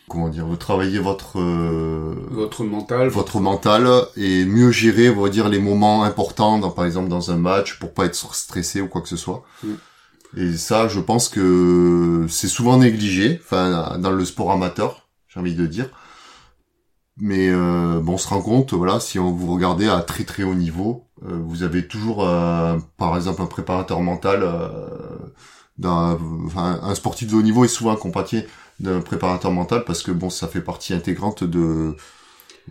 comment 0.10 0.28
dire, 0.28 0.46
de 0.46 0.58
travailler 0.58 1.00
votre 1.00 1.40
votre 1.40 2.66
mental, 2.66 3.08
votre 3.08 3.40
mental 3.40 3.88
et 4.18 4.44
mieux 4.44 4.70
gérer, 4.72 5.10
on 5.10 5.22
va 5.22 5.30
dire, 5.30 5.48
les 5.48 5.60
moments 5.60 6.04
importants, 6.04 6.60
dans, 6.60 6.70
par 6.70 6.84
exemple 6.84 7.08
dans 7.08 7.32
un 7.32 7.38
match, 7.38 7.80
pour 7.80 7.94
pas 7.94 8.04
être 8.08 8.36
stressé 8.36 8.82
ou 8.82 8.90
quoi 8.90 9.00
que 9.00 9.08
ce 9.08 9.16
soit. 9.16 9.46
Mm. 9.64 9.76
Et 10.38 10.56
ça, 10.56 10.88
je 10.88 11.00
pense 11.00 11.30
que 11.30 12.26
c'est 12.30 12.48
souvent 12.48 12.78
négligé, 12.78 13.40
enfin 13.44 13.98
dans 13.98 14.12
le 14.12 14.26
sport 14.26 14.52
amateur, 14.52 15.10
j'ai 15.28 15.40
envie 15.40 15.56
de 15.56 15.68
dire. 15.68 15.90
Mais 17.18 17.50
euh, 17.50 18.00
bon, 18.02 18.14
on 18.14 18.18
se 18.18 18.28
rend 18.28 18.42
compte, 18.42 18.74
voilà, 18.74 19.00
si 19.00 19.20
on 19.20 19.32
vous 19.32 19.54
regardez 19.54 19.88
à 19.88 20.02
très 20.02 20.24
très 20.24 20.44
haut 20.44 20.56
niveau, 20.56 21.08
euh, 21.24 21.38
vous 21.46 21.64
avez 21.64 21.88
toujours, 21.88 22.26
euh, 22.28 22.78
par 22.98 23.16
exemple, 23.16 23.42
un 23.42 23.46
préparateur 23.46 24.02
mental, 24.02 24.50
d'un, 25.78 26.18
enfin, 26.46 26.80
un 26.82 26.96
sportif 26.96 27.30
de 27.30 27.36
haut 27.36 27.42
niveau 27.42 27.66
est 27.66 27.68
souvent 27.68 27.94
accompagné 27.94 28.46
d'un 28.80 29.02
préparateur 29.02 29.52
mental 29.52 29.84
parce 29.86 30.04
que 30.04 30.12
bon, 30.12 30.30
ça 30.30 30.48
fait 30.48 30.62
partie 30.62 30.94
intégrante 30.94 31.44
de, 31.44 31.96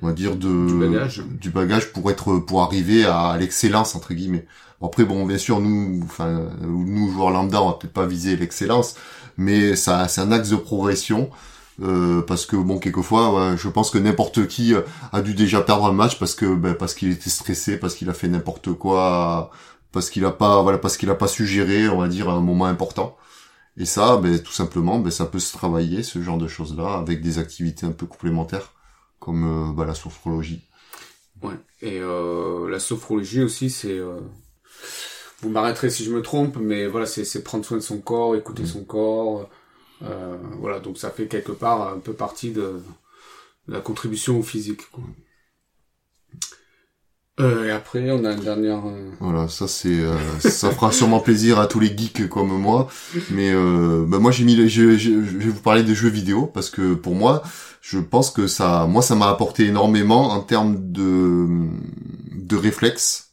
on 0.02 0.06
va 0.06 0.12
dire 0.12 0.36
de 0.36 0.66
du 0.66 0.74
bagage, 0.74 1.22
du 1.40 1.50
bagage 1.50 1.92
pour 1.92 2.10
être, 2.10 2.38
pour 2.38 2.62
arriver 2.62 3.04
à 3.04 3.36
l'excellence 3.38 3.94
entre 3.94 4.14
guillemets. 4.14 4.46
Après, 4.82 5.04
bon, 5.04 5.26
bien 5.26 5.36
sûr, 5.36 5.60
nous, 5.60 6.00
enfin, 6.04 6.48
nous 6.62 7.12
joueurs 7.12 7.30
lambda, 7.30 7.62
on 7.62 7.68
va 7.68 7.74
peut-être 7.74 7.92
pas 7.92 8.06
viser 8.06 8.36
l'excellence, 8.36 8.94
mais 9.36 9.76
ça, 9.76 10.08
c'est 10.08 10.22
un 10.22 10.32
axe 10.32 10.48
de 10.48 10.56
progression. 10.56 11.30
Euh, 11.82 12.20
parce 12.20 12.44
que 12.44 12.56
bon 12.56 12.78
quelquefois 12.78 13.56
je 13.56 13.66
pense 13.68 13.90
que 13.90 13.96
n'importe 13.96 14.46
qui 14.48 14.74
a 15.12 15.22
dû 15.22 15.32
déjà 15.32 15.62
perdre 15.62 15.86
un 15.86 15.92
match 15.92 16.18
parce 16.18 16.34
que 16.34 16.54
ben, 16.54 16.74
parce 16.74 16.92
qu'il 16.92 17.10
était 17.10 17.30
stressé 17.30 17.78
parce 17.78 17.94
qu'il 17.94 18.10
a 18.10 18.12
fait 18.12 18.28
n'importe 18.28 18.74
quoi 18.74 19.50
parce 19.90 20.10
qu'il 20.10 20.26
a 20.26 20.30
pas 20.30 20.60
voilà 20.60 20.76
parce 20.76 20.98
qu'il 20.98 21.08
a 21.08 21.14
pas 21.14 21.28
su 21.28 21.46
gérer 21.46 21.88
on 21.88 21.98
va 21.98 22.08
dire 22.08 22.28
un 22.28 22.40
moment 22.40 22.66
important 22.66 23.16
et 23.78 23.86
ça 23.86 24.18
ben 24.18 24.38
tout 24.42 24.52
simplement 24.52 24.98
ben 24.98 25.10
ça 25.10 25.24
peut 25.24 25.38
se 25.38 25.56
travailler 25.56 26.02
ce 26.02 26.20
genre 26.20 26.36
de 26.36 26.48
choses 26.48 26.76
là 26.76 26.98
avec 26.98 27.22
des 27.22 27.38
activités 27.38 27.86
un 27.86 27.92
peu 27.92 28.04
complémentaires 28.04 28.74
comme 29.20 29.70
euh, 29.70 29.72
ben, 29.72 29.84
la 29.84 29.94
sophrologie 29.94 30.62
ouais 31.42 31.54
et 31.82 32.00
euh, 32.00 32.68
la 32.68 32.80
sophrologie 32.80 33.42
aussi 33.42 33.70
c'est 33.70 34.00
vous 35.42 35.48
m'arrêterez 35.48 35.90
si 35.90 36.04
je 36.04 36.12
me 36.12 36.20
trompe, 36.20 36.56
mais 36.56 36.86
voilà, 36.86 37.06
c'est 37.06 37.42
prendre 37.42 37.64
soin 37.64 37.78
de 37.78 37.82
son 37.82 37.98
corps, 37.98 38.36
écouter 38.36 38.64
mm. 38.64 38.66
son 38.66 38.84
corps. 38.84 39.48
Euh, 40.02 40.36
voilà, 40.58 40.80
donc 40.80 40.98
ça 40.98 41.10
fait 41.10 41.26
quelque 41.26 41.52
part 41.52 41.92
un 41.92 41.98
peu 41.98 42.12
partie 42.12 42.52
de, 42.52 42.80
la 43.68 43.80
contribution 43.80 44.38
au 44.38 44.42
physique. 44.42 44.90
Quoi. 44.90 45.04
Euh, 47.38 47.66
et 47.66 47.70
après, 47.70 48.10
on 48.10 48.24
a 48.24 48.32
une 48.32 48.40
dernière. 48.40 48.84
Euh, 48.86 49.10
voilà, 49.20 49.48
ça 49.48 49.68
c'est, 49.68 50.00
ça 50.40 50.70
fera 50.70 50.92
sûrement 50.92 51.20
plaisir 51.20 51.58
à 51.58 51.66
tous 51.66 51.80
les 51.80 51.96
geeks 51.96 52.28
comme 52.28 52.48
moi. 52.48 52.88
Mais 53.30 53.52
bah, 53.52 54.18
moi, 54.18 54.30
j'ai 54.30 54.44
mis, 54.44 54.56
je, 54.68 54.96
je, 54.96 55.10
vais 55.10 55.50
vous 55.50 55.60
parler 55.60 55.82
des 55.82 55.94
jeux 55.94 56.10
vidéo 56.10 56.46
parce 56.46 56.70
que 56.70 56.94
pour 56.94 57.14
moi, 57.14 57.42
je 57.80 57.98
pense 57.98 58.30
que 58.30 58.46
ça, 58.46 58.86
moi, 58.86 59.00
ça 59.00 59.14
m'a 59.14 59.28
apporté 59.28 59.66
énormément 59.66 60.32
en 60.32 60.40
termes 60.40 60.92
de 60.92 61.46
de 62.34 62.56
réflexes 62.56 63.30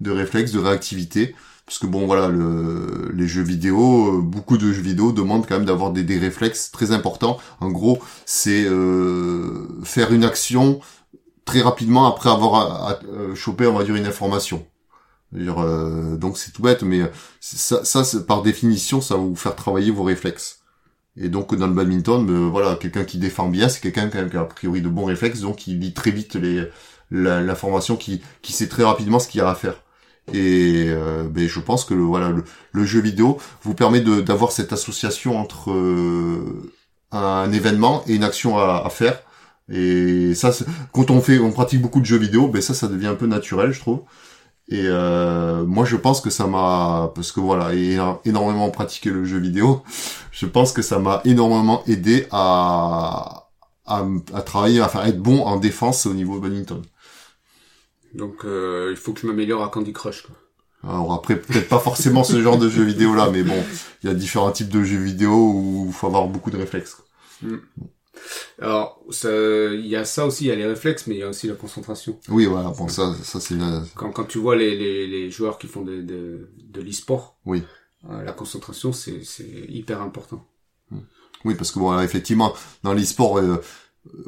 de 0.00 0.10
réflexe, 0.10 0.52
de 0.52 0.58
réactivité. 0.58 1.34
Parce 1.66 1.78
que 1.78 1.86
bon 1.86 2.06
voilà, 2.06 2.28
le, 2.28 3.12
les 3.14 3.28
jeux 3.28 3.42
vidéo, 3.42 4.18
euh, 4.18 4.20
beaucoup 4.20 4.58
de 4.58 4.72
jeux 4.72 4.82
vidéo 4.82 5.12
demandent 5.12 5.46
quand 5.46 5.54
même 5.54 5.66
d'avoir 5.66 5.92
des, 5.92 6.02
des 6.02 6.18
réflexes 6.18 6.72
très 6.72 6.90
importants. 6.90 7.38
En 7.60 7.70
gros, 7.70 8.00
c'est 8.26 8.64
euh, 8.64 9.68
faire 9.84 10.12
une 10.12 10.24
action 10.24 10.80
très 11.44 11.62
rapidement 11.62 12.06
après 12.06 12.30
avoir 12.30 12.98
euh, 13.04 13.34
chopé, 13.34 13.66
on 13.66 13.74
va 13.74 13.84
dire, 13.84 13.94
une 13.94 14.06
information. 14.06 14.66
Euh, 15.34 16.16
donc 16.16 16.38
c'est 16.38 16.52
tout 16.52 16.62
bête, 16.62 16.82
mais 16.82 17.02
ça, 17.40 17.84
ça 17.84 18.02
par 18.26 18.42
définition, 18.42 19.00
ça 19.00 19.14
va 19.14 19.20
vous 19.20 19.36
faire 19.36 19.54
travailler 19.56 19.90
vos 19.90 20.02
réflexes. 20.02 20.60
Et 21.16 21.28
donc 21.28 21.54
dans 21.54 21.66
le 21.66 21.74
badminton, 21.74 22.48
voilà, 22.50 22.76
quelqu'un 22.76 23.04
qui 23.04 23.18
défend 23.18 23.48
bien, 23.48 23.68
c'est 23.68 23.80
quelqu'un 23.80 24.08
qui 24.08 24.36
a 24.36 24.40
a 24.40 24.44
priori 24.44 24.80
de 24.80 24.88
bons 24.88 25.04
réflexes, 25.04 25.40
donc 25.40 25.66
il 25.66 25.80
lit 25.80 25.92
très 25.92 26.10
vite 26.10 26.34
les 26.34 26.68
l'information, 27.10 27.96
qui, 27.96 28.22
qui 28.42 28.52
sait 28.52 28.68
très 28.68 28.84
rapidement 28.84 29.18
ce 29.18 29.28
qu'il 29.28 29.40
y 29.40 29.42
a 29.42 29.48
à 29.48 29.54
faire. 29.54 29.82
Et 30.32 30.86
euh, 30.88 31.24
ben, 31.28 31.48
je 31.48 31.60
pense 31.60 31.84
que 31.84 31.94
le, 31.94 32.02
voilà 32.02 32.32
le, 32.72 32.84
jeu 32.84 33.00
vidéo 33.00 33.38
vous 33.62 33.74
permet 33.74 34.00
d'avoir 34.00 34.52
cette 34.52 34.72
association 34.72 35.38
entre 35.38 35.72
euh, 35.72 36.72
un 37.10 37.50
événement 37.52 38.04
et 38.06 38.14
une 38.14 38.24
action 38.24 38.58
à 38.58 38.88
faire. 38.90 39.20
Et 39.70 40.34
ça, 40.34 40.50
quand 40.92 41.10
on 41.10 41.20
fait, 41.20 41.38
on 41.38 41.52
pratique 41.52 41.80
beaucoup 41.80 42.00
de 42.00 42.04
jeux 42.04 42.18
vidéo, 42.18 42.48
ben 42.48 42.60
ça, 42.60 42.74
ça 42.74 42.88
devient 42.88 43.06
un 43.06 43.14
peu 43.14 43.26
naturel, 43.26 43.72
je 43.72 43.80
trouve. 43.80 44.00
Et 44.68 44.84
euh, 44.86 45.64
moi, 45.64 45.84
je 45.84 45.96
pense 45.96 46.20
que 46.20 46.30
ça 46.30 46.46
m'a, 46.46 47.12
parce 47.14 47.32
que 47.32 47.40
voilà, 47.40 47.72
énormément 48.24 48.70
pratiqué 48.70 49.10
le 49.10 49.24
jeu 49.24 49.38
vidéo, 49.38 49.82
je 50.32 50.46
pense 50.46 50.72
que 50.72 50.82
ça 50.82 50.98
m'a 50.98 51.20
énormément 51.24 51.82
aidé 51.86 52.26
à, 52.30 53.48
à, 53.86 54.04
à 54.34 54.42
travailler, 54.42 54.82
enfin, 54.82 55.04
être 55.04 55.20
bon 55.20 55.42
en 55.42 55.56
défense 55.56 56.06
au 56.06 56.14
niveau 56.14 56.38
badminton. 56.38 56.82
Donc 58.14 58.44
euh, 58.44 58.88
il 58.90 58.96
faut 58.96 59.12
que 59.12 59.20
je 59.20 59.26
m'améliore 59.26 59.62
à 59.62 59.68
Candy 59.68 59.92
Crush. 59.92 60.22
Quoi. 60.22 60.36
Alors 60.88 61.12
après, 61.12 61.36
peut-être 61.36 61.68
pas 61.68 61.78
forcément 61.78 62.24
ce 62.24 62.40
genre 62.42 62.58
de 62.58 62.68
jeu 62.68 62.82
vidéo 62.82 63.14
là, 63.14 63.28
mais 63.30 63.42
bon, 63.42 63.62
il 64.02 64.08
y 64.08 64.10
a 64.10 64.14
différents 64.14 64.50
types 64.50 64.70
de 64.70 64.82
jeux 64.82 64.98
vidéo 64.98 65.32
où 65.32 65.84
il 65.88 65.92
faut 65.92 66.06
avoir 66.06 66.26
beaucoup 66.26 66.50
de 66.50 66.56
réflexes. 66.56 66.96
Mm. 67.42 67.56
Alors, 68.60 69.00
il 69.24 69.86
y 69.86 69.96
a 69.96 70.04
ça 70.04 70.26
aussi, 70.26 70.44
il 70.44 70.48
y 70.48 70.52
a 70.52 70.56
les 70.56 70.66
réflexes, 70.66 71.06
mais 71.06 71.14
il 71.16 71.18
y 71.18 71.22
a 71.22 71.28
aussi 71.28 71.48
la 71.48 71.54
concentration. 71.54 72.18
Oui, 72.28 72.46
voilà, 72.46 72.70
bon, 72.70 72.88
ça, 72.88 73.14
ça 73.22 73.40
c'est... 73.40 73.56
Quand, 73.94 74.10
quand 74.10 74.24
tu 74.24 74.38
vois 74.38 74.56
les, 74.56 74.76
les, 74.76 75.06
les 75.06 75.30
joueurs 75.30 75.58
qui 75.58 75.66
font 75.66 75.82
de, 75.82 76.00
de, 76.02 76.50
de 76.62 76.80
l'e-sport, 76.80 77.38
oui. 77.46 77.62
Euh, 78.08 78.22
la 78.22 78.32
concentration, 78.32 78.92
c'est 78.92 79.20
hyper 79.68 80.00
important. 80.00 80.46
Mm. 80.90 80.98
Oui, 81.44 81.54
parce 81.54 81.70
que 81.70 81.78
bon, 81.78 81.98
effectivement, 82.00 82.54
dans 82.82 82.94
l'e-sport, 82.94 83.38
euh, 83.38 83.60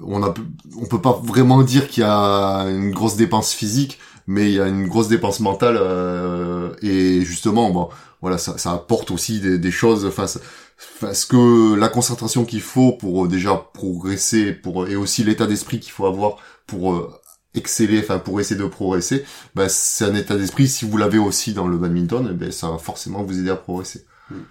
on 0.03 0.23
a, 0.23 0.35
on 0.77 0.87
peut 0.87 1.01
pas 1.01 1.19
vraiment 1.25 1.63
dire 1.63 1.89
qu'il 1.89 2.03
y 2.03 2.07
a 2.07 2.65
une 2.69 2.91
grosse 2.91 3.17
dépense 3.17 3.53
physique, 3.53 3.99
mais 4.27 4.51
il 4.51 4.55
y 4.57 4.61
a 4.61 4.69
une 4.69 4.87
grosse 4.87 5.09
dépense 5.09 5.41
mentale 5.41 5.79
euh, 5.81 6.75
et 6.83 7.23
justement, 7.23 7.71
bon, 7.71 7.89
voilà, 8.23 8.39
ça, 8.39 8.57
ça 8.57 8.73
apporte 8.73 9.11
aussi 9.11 9.41
des, 9.41 9.59
des 9.59 9.71
choses. 9.73 10.07
Enfin, 10.07 10.27
ce 10.27 11.27
que 11.27 11.75
la 11.75 11.89
concentration 11.89 12.45
qu'il 12.45 12.61
faut 12.61 12.93
pour 12.93 13.25
euh, 13.25 13.29
déjà 13.29 13.57
progresser, 13.75 14.53
pour 14.53 14.87
et 14.89 14.97
aussi 14.97 15.25
l'état 15.25 15.47
d'esprit 15.47 15.81
qu'il 15.81 15.93
faut 15.93 16.07
avoir 16.07 16.37
pour 16.67 16.95
euh, 16.95 17.13
exceller, 17.55 17.99
enfin 17.99 18.21
pour 18.21 18.41
essayer 18.41 18.59
de 18.59 18.67
progresser, 18.67 19.25
ben, 19.57 19.69
c'est 19.69 20.05
un 20.05 20.15
état 20.15 20.37
d'esprit. 20.37 20.69
Si 20.69 20.85
vous 20.85 20.97
l'avez 20.97 21.19
aussi 21.19 21.53
dans 21.53 21.67
le 21.67 21.77
badminton, 21.77 22.33
ben, 22.33 22.53
ça 22.53 22.71
va 22.71 22.79
forcément 22.79 23.25
vous 23.25 23.41
aider 23.41 23.51
à 23.51 23.57
progresser. 23.57 24.07
Hmm. 24.31 24.43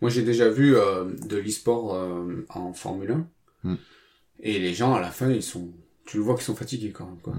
Moi, 0.00 0.10
j'ai 0.10 0.22
déjà 0.22 0.48
vu 0.48 0.74
euh, 0.74 1.04
de 1.26 1.36
l'e-sport 1.36 1.94
en 2.48 2.72
Formule 2.72 3.12
1. 3.64 3.70
Hmm. 3.70 3.76
Et 4.40 4.58
les 4.58 4.72
gens, 4.74 4.94
à 4.94 5.00
la 5.00 5.10
fin, 5.10 5.30
ils 5.30 5.42
sont, 5.42 5.70
tu 6.06 6.16
le 6.16 6.22
vois 6.22 6.34
qu'ils 6.34 6.44
sont 6.44 6.56
fatigués 6.56 6.92
quand 6.92 7.06
même, 7.06 7.20
quoi. 7.20 7.34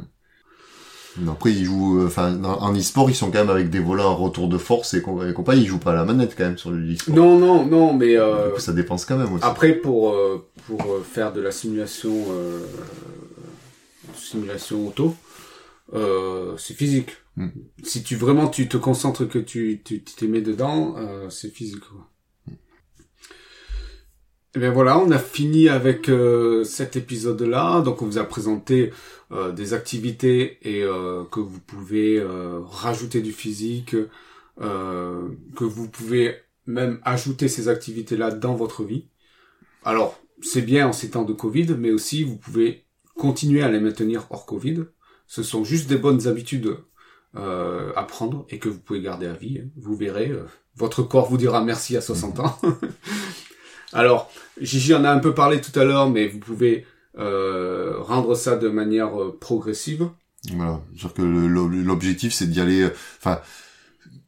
Après, 1.30 1.52
ils 1.52 1.66
jouent, 1.66 2.02
euh, 2.02 2.10
en 2.18 2.76
e-sport, 2.76 3.10
ils 3.10 3.16
sont 3.16 3.32
quand 3.32 3.40
même 3.40 3.50
avec 3.50 3.70
des 3.70 3.80
volants 3.80 4.12
à 4.12 4.14
retour 4.14 4.50
de 4.50 4.58
force 4.58 4.94
et, 4.94 5.02
compagnie. 5.02 5.62
Ils 5.62 5.68
jouent 5.68 5.80
pas 5.80 5.92
à 5.92 5.96
la 5.96 6.06
manette 6.06 6.36
quand 6.38 6.44
même 6.44 6.58
sur 6.58 6.72
le 6.72 6.94
e-sport. 6.94 7.16
Non, 7.16 7.40
non, 7.40 7.66
non, 7.66 7.94
mais 7.94 8.18
euh, 8.18 8.58
ça 8.60 8.74
dépense 8.74 9.06
quand 9.06 9.18
même 9.18 9.34
aussi. 9.34 9.44
Après, 9.44 9.74
pour 9.74 10.14
euh, 10.14 10.46
pour 10.68 10.84
faire 11.06 11.32
de 11.32 11.42
la 11.42 11.52
simulation 11.52 12.14
simulation 14.16 14.88
auto, 14.88 15.16
c'est 16.58 16.74
physique. 16.74 17.12
Hmm. 17.38 17.50
Si 17.84 18.04
tu 18.04 18.16
vraiment 18.16 18.48
tu 18.48 18.68
te 18.68 18.78
concentres 18.78 19.28
que 19.28 19.40
tu 19.40 19.82
tu 19.84 20.04
t'y 20.04 20.28
mets 20.28 20.42
dedans, 20.42 20.96
c'est 21.30 21.54
physique. 21.54 21.82
Quoi. 21.82 22.10
Et 22.48 24.58
eh 24.58 24.60
bien 24.60 24.72
voilà, 24.72 24.98
on 24.98 25.12
a 25.12 25.20
fini 25.20 25.70
avec 25.70 26.10
cet 26.64 26.96
épisode-là. 26.96 27.82
Donc 27.82 28.02
on 28.02 28.06
vous 28.06 28.18
a 28.18 28.24
présenté 28.24 28.92
euh, 29.32 29.52
des 29.52 29.74
activités 29.74 30.60
et 30.62 30.84
euh, 30.84 31.24
que 31.26 31.40
vous 31.40 31.60
pouvez 31.60 32.24
rajouter 32.66 33.22
du 33.22 33.32
physique, 33.32 33.96
que 34.60 35.64
vous 35.64 35.90
pouvez 35.90 36.38
même 36.66 37.00
ajouter 37.04 37.48
ces 37.48 37.68
activités-là 37.68 38.32
dans 38.32 38.56
votre 38.56 38.84
vie. 38.84 39.08
Alors 39.84 40.20
c'est 40.42 40.62
bien 40.62 40.88
en 40.88 40.94
ces 40.94 41.12
temps 41.12 41.24
de 41.24 41.34
Covid, 41.34 41.76
mais 41.78 41.92
aussi 41.92 42.24
vous 42.24 42.38
pouvez 42.38 42.86
continuer 43.16 43.64
à 43.64 43.70
les 43.70 43.80
maintenir 43.80 44.28
hors 44.30 44.46
Covid. 44.46 44.86
Ce 45.28 45.44
sont 45.44 45.64
juste 45.64 45.88
des 45.88 45.98
bonnes 45.98 46.28
habitudes 46.28 46.78
à 47.36 48.04
prendre 48.08 48.46
et 48.50 48.60
que 48.60 48.70
vous 48.70 48.80
pouvez 48.80 49.02
garder 49.02 49.28
à 49.28 49.34
vie. 49.34 49.64
Vous 49.76 49.96
verrez, 49.96 50.32
votre 50.76 51.04
corps 51.04 51.30
vous 51.30 51.38
dira 51.38 51.64
merci 51.64 51.98
à 51.98 52.02
60 52.02 52.40
ans. 52.40 52.60
Alors, 53.94 54.30
Gigi 54.60 54.94
en 54.94 55.06
a 55.06 55.10
un 55.10 55.20
peu 55.20 55.34
parlé 55.34 55.62
tout 55.62 55.78
à 55.80 55.84
l'heure, 55.84 56.10
mais 56.10 56.28
vous 56.28 56.40
pouvez 56.40 56.86
euh, 57.18 57.94
rendre 58.00 58.36
ça 58.36 58.58
de 58.58 58.68
manière 58.68 59.20
euh, 59.20 59.38
progressive. 59.40 60.10
Voilà, 60.54 60.82
dire 60.94 61.14
que 61.14 61.22
l'objectif 61.22 62.34
c'est 62.34 62.48
d'y 62.48 62.60
aller. 62.60 62.82
Euh, 62.82 62.96
enfin, 63.20 63.40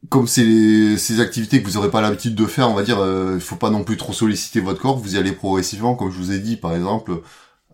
comme 0.08 0.26
c'est 0.26 0.96
ces 0.96 1.20
activités 1.20 1.62
que 1.62 1.68
vous 1.68 1.74
n'aurez 1.74 1.90
pas 1.90 2.00
l'habitude 2.00 2.34
de 2.34 2.46
faire, 2.46 2.70
on 2.70 2.74
va 2.74 2.82
dire, 2.82 2.98
il 3.34 3.40
faut 3.40 3.56
pas 3.56 3.70
non 3.70 3.84
plus 3.84 3.96
trop 3.96 4.12
solliciter 4.12 4.60
votre 4.60 4.80
corps. 4.80 4.96
Vous 4.96 5.16
y 5.16 5.18
allez 5.18 5.32
progressivement, 5.32 5.96
comme 5.96 6.10
je 6.10 6.16
vous 6.16 6.32
ai 6.32 6.38
dit, 6.38 6.56
par 6.56 6.74
exemple. 6.74 7.20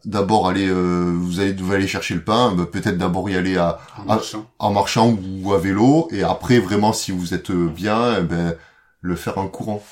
D'abord 0.05 0.49
aller, 0.49 0.71
vous 0.71 1.41
allez 1.41 1.53
devez 1.53 1.77
aller 1.77 1.87
chercher 1.87 2.15
le 2.15 2.25
pain. 2.25 2.53
Bah, 2.53 2.67
peut-être 2.71 2.99
d'abord 2.99 3.29
y 3.31 3.37
aller 3.37 3.57
à, 3.57 3.79
en, 4.59 4.73
marchant. 4.73 5.19
ou 5.43 5.53
à 5.53 5.59
vélo, 5.59 6.09
et 6.11 6.23
après 6.23 6.59
vraiment 6.59 6.93
si 6.93 7.13
vous 7.13 7.35
êtes 7.35 7.53
bien, 7.53 8.19
eh 8.19 8.23
ben 8.23 8.57
le 9.01 9.17
faire 9.17 9.39
en 9.39 9.49
courant. 9.49 9.83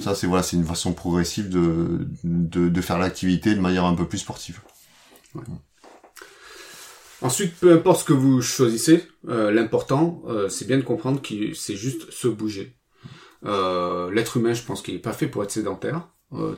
Ça, 0.00 0.14
c'est 0.14 0.26
voilà, 0.26 0.42
c'est 0.42 0.56
une 0.56 0.64
façon 0.64 0.92
progressive 0.92 1.48
de, 1.48 2.06
de, 2.24 2.68
de 2.68 2.80
faire 2.80 2.98
l'activité 2.98 3.54
de 3.54 3.60
manière 3.60 3.84
un 3.84 3.94
peu 3.94 4.06
plus 4.06 4.18
sportive. 4.18 4.60
Ensuite, 7.22 7.54
peu 7.54 7.72
importe 7.72 8.00
ce 8.00 8.04
que 8.04 8.12
vous 8.12 8.42
choisissez, 8.42 9.04
euh, 9.28 9.50
l'important, 9.50 10.22
euh, 10.28 10.48
c'est 10.48 10.66
bien 10.66 10.76
de 10.76 10.82
comprendre 10.82 11.22
que 11.22 11.54
c'est 11.54 11.76
juste 11.76 12.10
se 12.10 12.28
bouger. 12.28 12.76
Euh, 13.44 14.10
L'être 14.10 14.36
humain, 14.36 14.52
je 14.52 14.62
pense 14.62 14.82
qu'il 14.82 14.94
n'est 14.94 15.00
pas 15.00 15.12
fait 15.12 15.26
pour 15.26 15.42
être 15.42 15.50
sédentaire. 15.50 16.08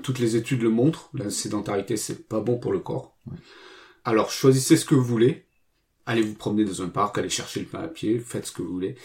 Toutes 0.02 0.18
les 0.18 0.34
études 0.34 0.62
le 0.62 0.70
montrent. 0.70 1.10
La 1.12 1.28
sédentarité, 1.28 1.98
c'est 1.98 2.26
pas 2.26 2.40
bon 2.40 2.58
pour 2.58 2.72
le 2.72 2.78
corps. 2.78 3.18
Alors, 4.04 4.30
choisissez 4.30 4.78
ce 4.78 4.86
que 4.86 4.94
vous 4.94 5.04
voulez. 5.04 5.46
Allez 6.06 6.22
vous 6.22 6.34
promener 6.34 6.64
dans 6.64 6.80
un 6.80 6.88
parc, 6.88 7.18
allez 7.18 7.28
chercher 7.28 7.60
le 7.60 7.66
pain 7.66 7.80
à 7.80 7.88
pied, 7.88 8.18
faites 8.18 8.46
ce 8.46 8.52
que 8.52 8.62
vous 8.62 8.72
voulez. 8.72 8.96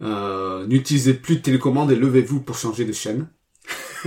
N'utilisez 0.00 1.14
plus 1.14 1.36
de 1.36 1.42
télécommande 1.42 1.90
et 1.90 1.96
levez-vous 1.96 2.40
pour 2.40 2.56
changer 2.56 2.84
de 2.84 2.92
chaîne. 2.92 3.28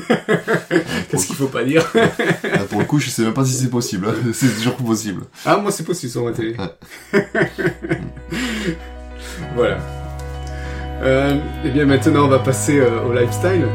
Qu'est-ce 1.10 1.28
qu'il 1.28 1.36
faut 1.36 1.48
pas 1.48 1.64
dire 1.64 1.86
Pour 2.70 2.80
le 2.80 2.86
coup, 2.86 3.00
je 3.00 3.10
sais 3.10 3.24
même 3.24 3.34
pas 3.34 3.46
si 3.46 3.54
c'est 3.54 3.70
possible. 3.70 4.08
Hein. 4.08 4.16
C'est 4.34 4.56
toujours 4.56 4.76
possible. 4.76 5.24
Ah, 5.46 5.58
moi, 5.58 5.72
c'est 5.72 5.84
possible 5.84 6.12
sur 6.12 6.24
ma 6.24 6.32
télé. 6.32 6.56
voilà. 9.56 9.78
Euh, 11.02 11.36
et 11.36 11.40
eh 11.66 11.70
bien 11.70 11.86
maintenant, 11.86 12.26
on 12.26 12.28
va 12.28 12.40
passer 12.40 12.80
euh, 12.80 13.02
au 13.04 13.14
lifestyle. 13.14 13.66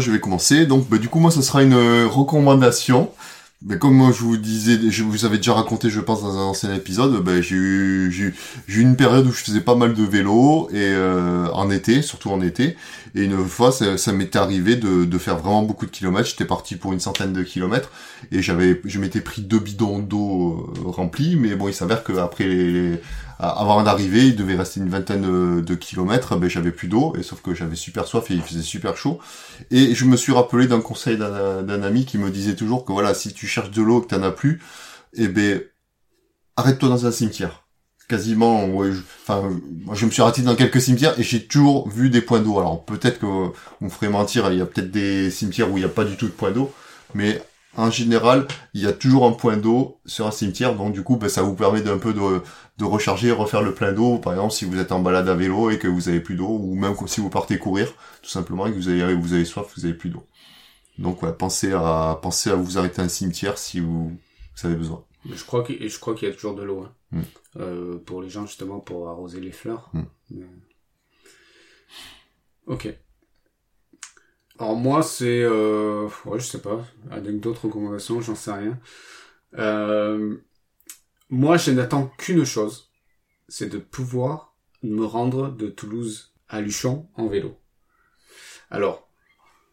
Je 0.00 0.10
vais 0.10 0.20
commencer. 0.20 0.66
Donc, 0.66 0.88
bah, 0.88 0.98
du 0.98 1.08
coup, 1.08 1.18
moi, 1.20 1.30
ce 1.30 1.42
sera 1.42 1.62
une 1.62 1.74
euh, 1.74 2.06
recommandation. 2.06 3.10
Mais 3.66 3.76
comme 3.76 4.12
je 4.12 4.20
vous 4.22 4.36
disais, 4.36 4.78
je 4.88 5.02
vous 5.02 5.24
avais 5.24 5.38
déjà 5.38 5.52
raconté, 5.52 5.90
je 5.90 5.98
pense, 5.98 6.22
dans 6.22 6.38
un 6.38 6.44
ancien 6.44 6.72
épisode, 6.74 7.20
bah, 7.24 7.40
j'ai 7.40 7.56
eu, 7.56 8.12
j'ai 8.12 8.32
eu 8.78 8.80
une 8.80 8.94
période 8.94 9.26
où 9.26 9.32
je 9.32 9.42
faisais 9.42 9.60
pas 9.60 9.74
mal 9.74 9.94
de 9.94 10.04
vélo 10.04 10.68
et 10.70 10.76
euh, 10.76 11.48
en 11.52 11.68
été, 11.68 12.02
surtout 12.02 12.30
en 12.30 12.40
été. 12.40 12.76
Et 13.18 13.24
une 13.24 13.48
fois, 13.48 13.72
ça, 13.72 14.12
m'était 14.12 14.38
arrivé 14.38 14.76
de, 14.76 15.18
faire 15.18 15.38
vraiment 15.38 15.64
beaucoup 15.64 15.86
de 15.86 15.90
kilomètres. 15.90 16.28
J'étais 16.28 16.44
parti 16.44 16.76
pour 16.76 16.92
une 16.92 17.00
centaine 17.00 17.32
de 17.32 17.42
kilomètres 17.42 17.90
et 18.30 18.42
j'avais, 18.42 18.80
je 18.84 19.00
m'étais 19.00 19.20
pris 19.20 19.42
deux 19.42 19.58
bidons 19.58 19.98
d'eau 19.98 20.72
euh, 20.78 20.88
remplis. 20.88 21.34
Mais 21.34 21.56
bon, 21.56 21.66
il 21.66 21.74
s'avère 21.74 22.04
qu'après 22.04 22.44
les, 22.44 23.00
avant 23.40 23.82
d'arriver, 23.82 24.28
il 24.28 24.36
devait 24.36 24.54
rester 24.54 24.78
une 24.78 24.88
vingtaine 24.88 25.62
de 25.62 25.74
kilomètres, 25.74 26.36
ben 26.36 26.48
j'avais 26.48 26.70
plus 26.70 26.86
d'eau, 26.86 27.12
et 27.18 27.24
sauf 27.24 27.42
que 27.42 27.54
j'avais 27.54 27.74
super 27.74 28.06
soif 28.06 28.30
et 28.30 28.34
il 28.34 28.42
faisait 28.42 28.62
super 28.62 28.96
chaud. 28.96 29.18
Et 29.72 29.96
je 29.96 30.04
me 30.04 30.16
suis 30.16 30.32
rappelé 30.32 30.68
d'un 30.68 30.80
conseil 30.80 31.16
d'un 31.16 31.82
ami 31.82 32.04
qui 32.04 32.18
me 32.18 32.30
disait 32.30 32.54
toujours 32.54 32.84
que 32.84 32.92
voilà, 32.92 33.14
si 33.14 33.32
tu 33.32 33.48
cherches 33.48 33.72
de 33.72 33.82
l'eau 33.82 34.00
et 34.00 34.02
que 34.06 34.14
t'en 34.14 34.22
as 34.22 34.30
plus, 34.30 34.62
eh 35.14 35.26
ben 35.26 35.60
arrête-toi 36.56 36.88
dans 36.88 37.04
un 37.04 37.12
cimetière. 37.12 37.67
Quasiment, 38.08 38.66
ouais, 38.68 38.92
je, 38.92 39.00
enfin, 39.22 39.50
je 39.92 40.06
me 40.06 40.10
suis 40.10 40.22
arrêté 40.22 40.40
dans 40.40 40.56
quelques 40.56 40.80
cimetières 40.80 41.18
et 41.20 41.22
j'ai 41.22 41.44
toujours 41.46 41.88
vu 41.90 42.08
des 42.08 42.22
points 42.22 42.40
d'eau. 42.40 42.58
Alors 42.58 42.82
peut-être 42.84 43.18
que 43.20 43.26
on 43.82 43.90
ferait 43.90 44.08
mentir, 44.08 44.50
il 44.50 44.58
y 44.58 44.62
a 44.62 44.66
peut-être 44.66 44.90
des 44.90 45.30
cimetières 45.30 45.70
où 45.70 45.76
il 45.76 45.80
n'y 45.80 45.86
a 45.86 45.90
pas 45.90 46.04
du 46.04 46.16
tout 46.16 46.26
de 46.26 46.32
points 46.32 46.50
d'eau, 46.50 46.72
mais 47.14 47.42
en 47.76 47.90
général, 47.90 48.46
il 48.74 48.82
y 48.82 48.86
a 48.86 48.92
toujours 48.92 49.26
un 49.26 49.32
point 49.32 49.56
d'eau 49.56 49.98
sur 50.06 50.26
un 50.26 50.30
cimetière, 50.30 50.74
donc 50.74 50.92
du 50.92 51.02
coup, 51.02 51.16
ben, 51.16 51.28
ça 51.28 51.42
vous 51.42 51.54
permet 51.54 51.80
d'un 51.80 51.98
peu 51.98 52.12
de, 52.12 52.42
de 52.78 52.84
recharger, 52.84 53.30
refaire 53.30 53.62
le 53.62 53.74
plein 53.74 53.92
d'eau. 53.92 54.18
Par 54.18 54.32
exemple, 54.32 54.52
si 54.52 54.64
vous 54.64 54.78
êtes 54.78 54.90
en 54.90 55.00
balade 55.00 55.28
à 55.28 55.34
vélo 55.34 55.70
et 55.70 55.78
que 55.78 55.86
vous 55.86 56.08
avez 56.08 56.20
plus 56.20 56.34
d'eau, 56.34 56.48
ou 56.48 56.74
même 56.74 56.94
si 57.06 57.20
vous 57.20 57.30
partez 57.30 57.58
courir, 57.58 57.92
tout 58.22 58.30
simplement, 58.30 58.66
et 58.66 58.72
que 58.72 58.76
vous 58.76 58.88
avez, 58.88 59.14
vous 59.14 59.32
avez 59.32 59.44
soif, 59.44 59.66
vous 59.76 59.84
avez 59.84 59.94
plus 59.94 60.10
d'eau. 60.10 60.24
Donc, 60.98 61.22
ouais, 61.22 61.32
pensez 61.32 61.72
à, 61.72 62.18
pensez 62.20 62.50
à 62.50 62.56
vous 62.56 62.78
arrêter 62.78 63.00
à 63.00 63.04
un 63.04 63.08
cimetière 63.08 63.58
si 63.58 63.80
vous, 63.80 64.12
avez 64.64 64.74
besoin. 64.74 65.04
Je 65.24 65.44
crois 65.44 65.64
qu'il, 65.64 65.88
je 65.88 65.98
crois 65.98 66.14
qu'il 66.14 66.28
y 66.28 66.30
a 66.30 66.34
toujours 66.34 66.54
de 66.54 66.62
l'eau, 66.62 66.82
hein. 66.82 66.94
Hmm. 67.10 67.22
euh, 67.56 67.98
pour 67.98 68.22
les 68.22 68.28
gens 68.28 68.46
justement 68.46 68.80
pour 68.80 69.08
arroser 69.08 69.40
les 69.40 69.52
fleurs. 69.52 69.90
Hmm. 69.92 70.42
Ok. 72.66 72.94
Alors 74.58 74.76
moi, 74.76 75.02
c'est, 75.02 75.42
euh... 75.42 76.08
ouais, 76.24 76.38
je 76.38 76.46
sais 76.46 76.60
pas, 76.60 76.84
avec 77.10 77.40
d'autres 77.40 77.66
recommandations, 77.66 78.20
j'en 78.20 78.34
sais 78.34 78.52
rien. 78.52 78.78
Euh... 79.54 80.36
Moi, 81.30 81.56
je 81.56 81.70
n'attends 81.70 82.06
qu'une 82.18 82.44
chose, 82.44 82.90
c'est 83.48 83.68
de 83.68 83.78
pouvoir 83.78 84.56
me 84.82 85.04
rendre 85.04 85.50
de 85.50 85.68
Toulouse 85.68 86.34
à 86.48 86.60
Luchon 86.60 87.08
en 87.14 87.26
vélo. 87.26 87.58
Alors, 88.70 89.07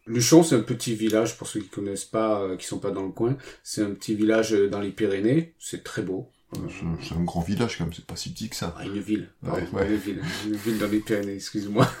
Luchon, 0.06 0.42
c'est 0.42 0.54
un 0.54 0.60
petit 0.60 0.94
village, 0.94 1.36
pour 1.36 1.48
ceux 1.48 1.60
qui 1.60 1.68
connaissent 1.68 2.04
pas, 2.04 2.40
euh, 2.40 2.56
qui 2.56 2.66
sont 2.66 2.78
pas 2.78 2.90
dans 2.92 3.02
le 3.02 3.10
coin, 3.12 3.36
c'est 3.64 3.82
un 3.82 3.90
petit 3.90 4.14
village 4.14 4.54
euh, 4.54 4.68
dans 4.68 4.80
les 4.80 4.90
Pyrénées, 4.90 5.54
c'est 5.58 5.82
très 5.84 6.02
beau. 6.02 6.30
C'est- 6.52 7.08
C'est 7.08 7.14
un 7.14 7.24
grand 7.24 7.40
village 7.40 7.76
quand 7.76 7.84
même, 7.84 7.92
c'est 7.92 8.06
pas 8.06 8.14
si 8.16 8.32
petit 8.32 8.48
que 8.48 8.56
ça. 8.56 8.72
Ah, 8.78 8.84
une 8.86 9.00
ville. 9.00 9.28
Ouais, 9.42 9.50
Pardon, 9.50 9.66
ouais. 9.78 9.88
Une 9.88 9.96
ville. 9.96 10.22
Une 10.46 10.54
ville 10.56 10.78
dans 10.78 10.86
les 10.88 11.00
Pyrénées, 11.00 11.34
excuse-moi. 11.34 11.90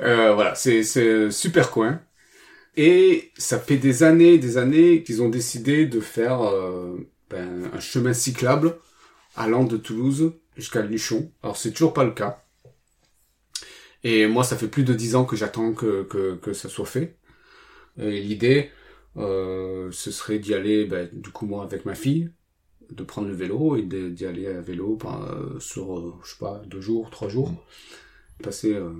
Euh, 0.00 0.34
voilà, 0.34 0.54
c'est 0.54 0.82
c'est 0.82 1.26
un 1.26 1.30
super 1.30 1.70
coin. 1.70 2.00
Et 2.76 3.30
ça 3.38 3.58
fait 3.60 3.76
des 3.76 4.02
années, 4.02 4.38
des 4.38 4.58
années 4.58 5.04
qu'ils 5.04 5.22
ont 5.22 5.28
décidé 5.28 5.86
de 5.86 6.00
faire 6.00 6.42
euh, 6.42 6.96
ben, 7.30 7.70
un 7.72 7.78
chemin 7.80 8.12
cyclable 8.12 8.76
allant 9.36 9.62
de 9.64 9.76
Toulouse 9.76 10.32
jusqu'à 10.56 10.82
Luchon. 10.82 11.30
Alors 11.44 11.56
c'est 11.56 11.70
toujours 11.72 11.92
pas 11.92 12.02
le 12.04 12.10
cas. 12.10 12.43
Et 14.04 14.26
moi, 14.26 14.44
ça 14.44 14.56
fait 14.56 14.68
plus 14.68 14.84
de 14.84 14.92
dix 14.94 15.16
ans 15.16 15.24
que 15.24 15.34
j'attends 15.34 15.72
que, 15.72 16.04
que, 16.04 16.36
que 16.36 16.52
ça 16.52 16.68
soit 16.68 16.86
fait. 16.86 17.16
Et 17.98 18.20
l'idée, 18.20 18.70
euh, 19.16 19.90
ce 19.92 20.10
serait 20.10 20.38
d'y 20.38 20.54
aller, 20.54 20.84
ben, 20.84 21.08
du 21.12 21.30
coup, 21.30 21.46
moi, 21.46 21.64
avec 21.64 21.86
ma 21.86 21.94
fille, 21.94 22.30
de 22.90 23.02
prendre 23.02 23.28
le 23.28 23.34
vélo 23.34 23.76
et 23.76 23.82
d'y 23.82 24.26
aller 24.26 24.46
à 24.46 24.60
vélo 24.60 24.98
euh, 25.06 25.58
sur, 25.58 25.98
euh, 25.98 26.14
je 26.22 26.32
sais 26.32 26.38
pas, 26.38 26.62
deux 26.66 26.82
jours, 26.82 27.10
trois 27.10 27.28
jours. 27.28 27.50
Passer 28.42 28.74
euh, 28.74 28.90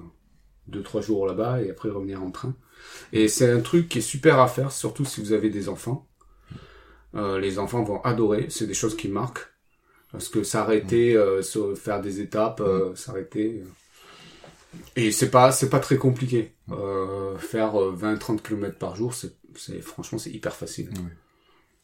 deux, 0.68 0.82
trois 0.82 1.02
jours 1.02 1.26
là-bas 1.26 1.62
et 1.62 1.70
après 1.70 1.90
revenir 1.90 2.22
en 2.22 2.30
train. 2.30 2.54
Et 3.12 3.28
c'est 3.28 3.50
un 3.50 3.60
truc 3.60 3.88
qui 3.88 3.98
est 3.98 4.00
super 4.00 4.38
à 4.38 4.48
faire, 4.48 4.72
surtout 4.72 5.04
si 5.04 5.20
vous 5.20 5.32
avez 5.32 5.50
des 5.50 5.68
enfants. 5.68 6.08
Euh, 7.14 7.38
les 7.38 7.58
enfants 7.58 7.82
vont 7.82 8.00
adorer, 8.02 8.46
c'est 8.48 8.66
des 8.66 8.74
choses 8.74 8.96
qui 8.96 9.08
marquent. 9.08 9.46
Parce 10.12 10.28
que 10.28 10.44
s'arrêter, 10.44 11.14
euh, 11.16 11.42
se 11.42 11.74
faire 11.74 12.00
des 12.00 12.20
étapes, 12.20 12.62
euh, 12.62 12.94
s'arrêter... 12.94 13.62
euh, 14.74 15.00
Et 15.00 15.12
c'est 15.12 15.30
pas, 15.30 15.52
c'est 15.52 15.70
pas 15.70 15.80
très 15.80 15.96
compliqué. 15.96 16.54
Euh, 16.70 17.36
faire 17.38 17.74
20-30 17.74 18.40
km 18.40 18.78
par 18.78 18.96
jour, 18.96 19.14
c'est, 19.14 19.34
franchement, 19.82 20.18
c'est 20.18 20.30
hyper 20.30 20.54
facile. 20.54 20.90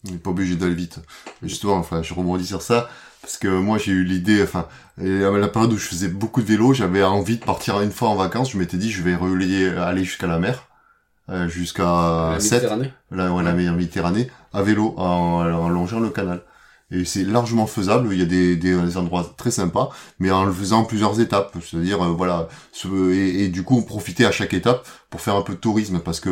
On 0.09 0.13
n'est 0.13 0.19
pas 0.19 0.31
obligé 0.31 0.57
d'aller 0.57 0.75
vite. 0.75 1.01
Mais 1.43 1.49
Justement, 1.49 1.75
enfin, 1.77 2.03
je 2.03 2.15
rebondis 2.15 2.47
sur 2.47 2.63
ça, 2.63 2.89
parce 3.21 3.37
que 3.37 3.49
moi 3.49 3.77
j'ai 3.77 3.93
eu 3.93 4.03
l'idée, 4.05 4.43
enfin, 4.43 4.67
et 5.01 5.25
à 5.25 5.31
la 5.31 5.49
période 5.49 5.73
où 5.73 5.77
je 5.77 5.87
faisais 5.87 6.09
beaucoup 6.09 6.41
de 6.41 6.47
vélo, 6.47 6.73
j'avais 6.73 7.03
envie 7.03 7.37
de 7.37 7.45
partir 7.45 7.81
une 7.83 7.93
fois 7.93 8.09
en 8.09 8.17
vacances, 8.17 8.53
je 8.53 8.59
m'étais 8.59 8.79
dit 8.79 8.91
je 8.91 9.03
vais 9.03 9.15
relayer, 9.15 9.69
aller 9.69 10.05
jusqu'à 10.05 10.27
la 10.27 10.39
mer, 10.39 10.69
euh, 11.29 11.49
jusqu'à 11.49 12.33
La 12.33 12.41
7, 12.41 12.53
Méditerranée. 12.53 12.93
ouais, 13.11 13.43
la 13.43 13.53
Méditerranée, 13.53 14.31
à 14.55 14.63
vélo, 14.63 14.95
en, 14.97 15.43
en 15.53 15.69
longeant 15.69 16.01
le 16.01 16.09
canal. 16.09 16.43
Et 16.93 17.05
c'est 17.05 17.23
largement 17.25 17.67
faisable, 17.67 18.09
il 18.13 18.19
y 18.19 18.23
a 18.23 18.27
des, 18.27 18.57
des 18.57 18.97
endroits 18.97 19.33
très 19.37 19.51
sympas, 19.53 19.91
mais 20.19 20.31
en 20.33 20.45
le 20.45 20.53
faisant 20.53 20.81
en 20.81 20.85
plusieurs 20.85 21.21
étapes, 21.21 21.57
c'est-à-dire, 21.65 22.03
euh, 22.03 22.09
voilà, 22.09 22.49
ce- 22.73 23.13
et, 23.13 23.45
et 23.45 23.49
du 23.49 23.63
coup, 23.63 23.83
profiter 23.83 24.27
à 24.27 24.33
chaque 24.33 24.55
étape 24.55 24.87
pour 25.09 25.21
faire 25.21 25.37
un 25.37 25.43
peu 25.43 25.53
de 25.55 25.59
tourisme, 25.59 26.01
parce 26.01 26.19
que 26.21 26.31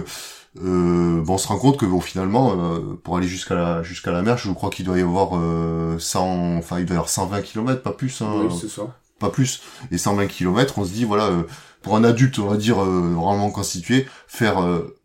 euh, 0.64 1.23
bon, 1.23 1.35
on 1.35 1.38
se 1.38 1.47
rend 1.47 1.59
compte 1.59 1.77
que 1.77 1.87
bon, 1.87 2.01
finalement, 2.01 2.55
euh, 2.59 2.99
pour 3.05 3.16
aller 3.16 3.29
jusqu'à 3.29 3.55
la 3.55 3.83
jusqu'à 3.85 4.11
la 4.11 4.23
mer, 4.23 4.37
je 4.38 4.51
crois 4.51 4.71
qu'il 4.71 4.85
doit 4.85 4.99
y 4.99 5.03
avoir 5.03 5.37
euh, 5.38 5.99
100, 5.99 6.57
enfin 6.57 6.81
il 6.81 6.87
doit 6.87 6.94
y 6.94 6.97
avoir 6.97 7.09
120 7.11 7.42
km, 7.42 7.83
pas 7.83 7.92
plus, 7.92 8.21
hein, 8.23 8.31
Oui, 8.35 8.57
c'est 8.61 8.68
ça. 8.68 8.83
pas 9.21 9.31
plus. 9.31 9.62
Et 9.92 9.99
120 9.99 10.27
km, 10.27 10.79
on 10.79 10.85
se 10.85 10.90
dit 10.90 11.05
voilà, 11.05 11.27
euh, 11.27 11.42
pour 11.83 11.94
un 11.97 12.03
adulte, 12.03 12.38
on 12.40 12.47
va 12.49 12.57
dire 12.57 12.83
euh, 12.83 13.11
normalement 13.11 13.51
constitué, 13.51 14.09
faire 14.27 14.61
euh, 14.61 14.97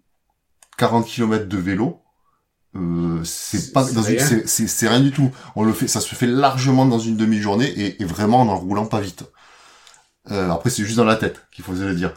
40 0.78 1.06
km 1.06 1.48
de 1.48 1.58
vélo, 1.58 2.00
euh, 2.76 3.24
c'est 3.24 3.72
pas 3.74 3.84
c'est 3.84 3.94
dans 3.94 4.02
une, 4.04 4.18
rien. 4.18 4.26
c'est 4.28 4.48
c'est- 4.48 4.68
c'est 4.68 4.88
rien 4.88 5.00
du 5.02 5.12
tout. 5.12 5.32
On 5.56 5.64
le 5.64 5.74
fait, 5.74 5.88
ça 5.88 6.02
se 6.02 6.16
fait 6.16 6.28
largement 6.28 6.86
dans 6.86 7.00
une 7.00 7.18
demi-journée 7.18 7.68
et, 7.68 8.02
et 8.02 8.06
vraiment 8.06 8.42
en 8.42 8.48
en 8.50 8.58
roulant 8.58 8.86
pas 8.86 9.00
vite. 9.02 9.26
Euh, 10.32 10.50
après, 10.52 10.70
c'est 10.70 10.84
juste 10.86 10.98
dans 10.98 11.04
la 11.06 11.16
tête 11.18 11.42
qu'il 11.52 11.64
faut 11.66 11.76
se 11.76 11.82
le 11.82 11.96
dire. 11.96 12.14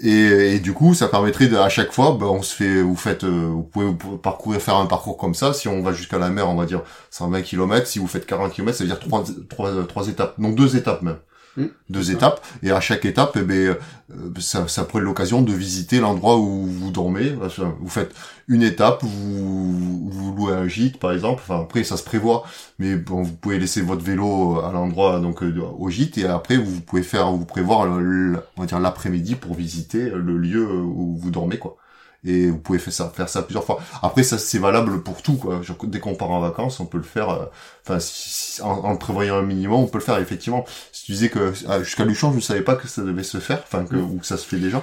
Et, 0.00 0.54
et 0.54 0.60
du 0.60 0.72
coup, 0.74 0.94
ça 0.94 1.08
permettrait 1.08 1.48
de, 1.48 1.56
à 1.56 1.68
chaque 1.68 1.92
fois, 1.92 2.16
ben, 2.18 2.26
on 2.26 2.42
se 2.42 2.54
fait, 2.54 2.82
vous 2.82 2.94
faites, 2.96 3.24
euh, 3.24 3.48
vous 3.48 3.64
pouvez 3.64 3.92
parcourir, 4.22 4.60
faire 4.62 4.76
un 4.76 4.86
parcours 4.86 5.16
comme 5.18 5.34
ça. 5.34 5.52
Si 5.52 5.66
on 5.68 5.82
va 5.82 5.92
jusqu'à 5.92 6.18
la 6.18 6.30
mer, 6.30 6.48
on 6.48 6.54
va 6.54 6.66
dire 6.66 6.82
120 7.10 7.42
km. 7.42 7.86
Si 7.88 7.98
vous 7.98 8.06
faites 8.06 8.24
40 8.26 8.52
km, 8.52 8.78
ça 8.78 8.84
veut 8.84 8.88
dire 8.90 9.00
trois, 9.00 9.24
trois, 9.50 9.72
trois 9.88 10.08
étapes. 10.08 10.38
Non, 10.38 10.50
deux 10.50 10.76
étapes 10.76 11.02
même. 11.02 11.18
Mmh, 11.58 11.66
deux 11.90 12.02
ça. 12.04 12.12
étapes. 12.12 12.46
Et 12.62 12.70
à 12.70 12.80
chaque 12.80 13.04
étape, 13.04 13.36
eh 13.36 13.42
ben, 13.42 13.54
euh, 13.56 14.30
ça, 14.38 14.68
ça 14.68 14.84
pourrait 14.84 15.02
être 15.02 15.06
l'occasion 15.06 15.42
de 15.42 15.52
visiter 15.52 16.00
l'endroit 16.00 16.38
où 16.38 16.66
vous 16.66 16.90
dormez. 16.90 17.34
Vous 17.80 17.88
faites 17.88 18.14
une 18.46 18.62
étape, 18.62 19.02
vous, 19.02 20.08
vous 20.10 20.34
louez 20.34 20.52
un 20.54 20.68
gîte, 20.68 20.98
par 20.98 21.12
exemple. 21.12 21.42
Enfin, 21.44 21.60
après, 21.62 21.84
ça 21.84 21.96
se 21.96 22.04
prévoit. 22.04 22.44
Mais 22.78 22.94
bon, 22.96 23.22
vous 23.22 23.32
pouvez 23.34 23.58
laisser 23.58 23.82
votre 23.82 24.02
vélo 24.04 24.60
à 24.60 24.72
l'endroit, 24.72 25.20
donc, 25.20 25.42
euh, 25.42 25.60
au 25.78 25.90
gîte. 25.90 26.16
Et 26.18 26.26
après, 26.26 26.56
vous 26.56 26.80
pouvez 26.80 27.02
faire, 27.02 27.30
vous 27.32 27.44
prévoir, 27.44 27.86
le- 27.86 28.02
le- 28.32 28.38
on 28.56 28.60
va 28.62 28.66
dire, 28.66 28.80
l'après-midi 28.80 29.34
pour 29.34 29.54
visiter 29.54 30.10
le 30.10 30.38
lieu 30.38 30.66
où 30.70 31.16
vous 31.16 31.30
dormez, 31.30 31.58
quoi. 31.58 31.76
Et 32.24 32.50
vous 32.50 32.58
pouvez 32.58 32.80
faire 32.80 32.92
ça, 32.92 33.08
faire 33.10 33.28
ça 33.28 33.42
plusieurs 33.42 33.64
fois. 33.64 33.78
Après, 34.02 34.24
ça, 34.24 34.38
c'est 34.38 34.58
valable 34.58 35.02
pour 35.02 35.22
tout, 35.22 35.36
quoi. 35.36 35.62
Genre, 35.62 35.76
dès 35.84 36.00
qu'on 36.00 36.14
part 36.16 36.30
en 36.30 36.40
vacances, 36.40 36.80
on 36.80 36.86
peut 36.86 36.98
le 36.98 37.04
faire, 37.04 37.30
euh, 37.30 37.44
enfin, 37.84 38.00
si- 38.00 38.28
si- 38.56 38.62
en, 38.62 38.70
en 38.70 38.96
prévoyant 38.96 39.36
un 39.36 39.42
minimum, 39.42 39.80
on 39.80 39.86
peut 39.86 39.98
le 39.98 40.04
faire, 40.04 40.18
effectivement. 40.18 40.64
Si 40.92 41.04
tu 41.04 41.12
disais 41.12 41.28
que, 41.28 41.52
ah, 41.68 41.80
jusqu'à 41.82 42.04
Luchon, 42.04 42.30
je 42.32 42.36
ne 42.36 42.40
savais 42.40 42.62
pas 42.62 42.74
que 42.74 42.88
ça 42.88 43.02
devait 43.02 43.22
se 43.22 43.38
faire, 43.38 43.60
enfin, 43.62 43.84
que, 43.84 43.94
Mm. 43.94 44.10
ou 44.10 44.18
que 44.18 44.26
ça 44.26 44.36
se 44.36 44.46
fait 44.46 44.58
déjà. 44.58 44.82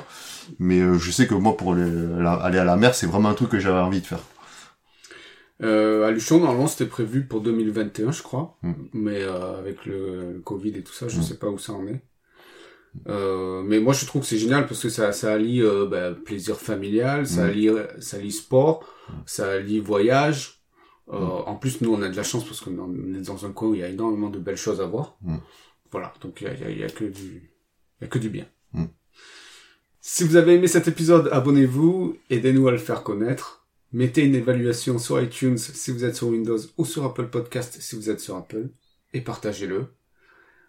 Mais 0.59 0.79
euh, 0.79 0.97
je 0.97 1.11
sais 1.11 1.27
que 1.27 1.35
moi, 1.35 1.57
pour 1.57 1.75
les- 1.75 1.83
la- 2.21 2.33
aller 2.35 2.57
à 2.57 2.63
la 2.63 2.77
mer, 2.77 2.95
c'est 2.95 3.05
vraiment 3.07 3.29
un 3.29 3.33
truc 3.33 3.49
que 3.49 3.59
j'avais 3.59 3.79
envie 3.79 3.99
de 4.01 4.05
faire. 4.07 4.19
Euh, 5.63 6.05
à 6.07 6.11
Luchon, 6.11 6.39
normalement, 6.39 6.67
c'était 6.67 6.85
prévu 6.85 7.25
pour 7.25 7.41
2021, 7.41 8.11
je 8.11 8.21
crois. 8.23 8.57
Mm. 8.61 8.73
Mais 8.93 9.21
euh, 9.21 9.57
avec 9.59 9.85
le, 9.85 10.33
le 10.33 10.39
Covid 10.39 10.69
et 10.69 10.83
tout 10.83 10.93
ça, 10.93 11.07
je 11.07 11.19
Mm. 11.19 11.23
sais 11.23 11.37
pas 11.37 11.47
où 11.47 11.57
ça 11.57 11.73
en 11.73 11.85
est. 11.87 12.01
Euh, 13.07 13.61
mais 13.63 13.79
moi, 13.79 13.93
je 13.93 14.05
trouve 14.05 14.21
que 14.21 14.27
c'est 14.27 14.37
génial 14.37 14.65
parce 14.67 14.81
que 14.81 14.89
ça, 14.89 15.11
ça 15.11 15.33
allie 15.33 15.61
euh, 15.61 15.85
bah, 15.85 16.11
plaisir 16.13 16.57
familial, 16.57 17.27
ça 17.27 17.43
Mm. 17.45 17.49
allie, 17.49 17.69
ça 17.99 18.17
allie 18.17 18.31
sport, 18.31 18.83
Mm. 19.09 19.13
ça 19.25 19.51
allie 19.51 19.79
voyage. 19.79 20.61
Euh, 21.09 21.19
Mm. 21.19 21.43
En 21.47 21.55
plus, 21.55 21.81
nous, 21.81 21.93
on 21.93 22.01
a 22.01 22.09
de 22.09 22.15
la 22.15 22.23
chance 22.23 22.45
parce 22.45 22.61
qu'on 22.61 22.93
est 23.15 23.21
dans 23.21 23.45
un 23.45 23.51
coin 23.51 23.69
où 23.69 23.73
il 23.75 23.81
y 23.81 23.83
a 23.83 23.89
énormément 23.89 24.29
de 24.29 24.39
belles 24.39 24.57
choses 24.57 24.81
à 24.81 24.85
voir. 24.85 25.17
Voilà, 25.91 26.13
donc 26.21 26.41
il 26.41 26.47
y 26.47 26.49
a, 26.49 26.53
y 26.53 26.63
a- 26.63 26.69
y 26.71 26.83
a 26.83 26.89
que 26.89 27.05
du, 27.05 27.51
il 27.99 28.03
y 28.03 28.05
a 28.05 28.07
que 28.07 28.19
du 28.19 28.29
bien. 28.29 28.47
Si 30.01 30.23
vous 30.23 30.35
avez 30.35 30.53
aimé 30.55 30.67
cet 30.67 30.87
épisode, 30.87 31.29
abonnez-vous, 31.31 32.15
aidez-nous 32.29 32.67
à 32.67 32.71
le 32.71 32.77
faire 32.77 33.01
connaître. 33.03 33.65
Mettez 33.91 34.23
une 34.23 34.35
évaluation 34.35 34.99
sur 34.99 35.19
iTunes 35.21 35.57
si 35.57 35.91
vous 35.91 36.03
êtes 36.05 36.15
sur 36.15 36.27
Windows 36.27 36.59
ou 36.77 36.85
sur 36.85 37.05
Apple 37.05 37.27
Podcast 37.27 37.77
si 37.79 37.95
vous 37.95 38.09
êtes 38.09 38.19
sur 38.19 38.35
Apple 38.35 38.69
et 39.13 39.21
partagez-le. 39.21 39.85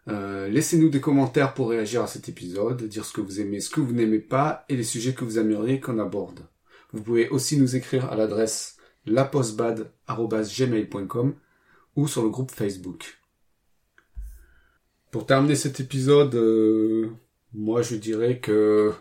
Euh, 0.08 0.48
Laissez-nous 0.48 0.88
des 0.88 1.00
commentaires 1.00 1.54
pour 1.54 1.70
réagir 1.70 2.02
à 2.02 2.06
cet 2.06 2.28
épisode, 2.28 2.84
dire 2.84 3.04
ce 3.04 3.12
que 3.12 3.20
vous 3.20 3.40
aimez, 3.40 3.58
ce 3.60 3.70
que 3.70 3.80
vous 3.80 3.92
n'aimez 3.92 4.20
pas 4.20 4.64
et 4.68 4.76
les 4.76 4.84
sujets 4.84 5.14
que 5.14 5.24
vous 5.24 5.38
aimeriez 5.38 5.80
qu'on 5.80 5.98
aborde. 5.98 6.46
Vous 6.92 7.02
pouvez 7.02 7.28
aussi 7.28 7.58
nous 7.58 7.74
écrire 7.74 8.08
à 8.10 8.16
l'adresse 8.16 8.76
lapostbad.gmail.com 9.06 11.34
ou 11.96 12.06
sur 12.08 12.22
le 12.22 12.28
groupe 12.28 12.52
Facebook. 12.52 13.18
Pour 15.10 15.26
terminer 15.26 15.56
cet 15.56 15.80
épisode, 15.80 16.34
euh, 16.34 17.08
moi 17.54 17.80
je 17.82 17.96
dirais 17.96 18.38
que 18.38 18.92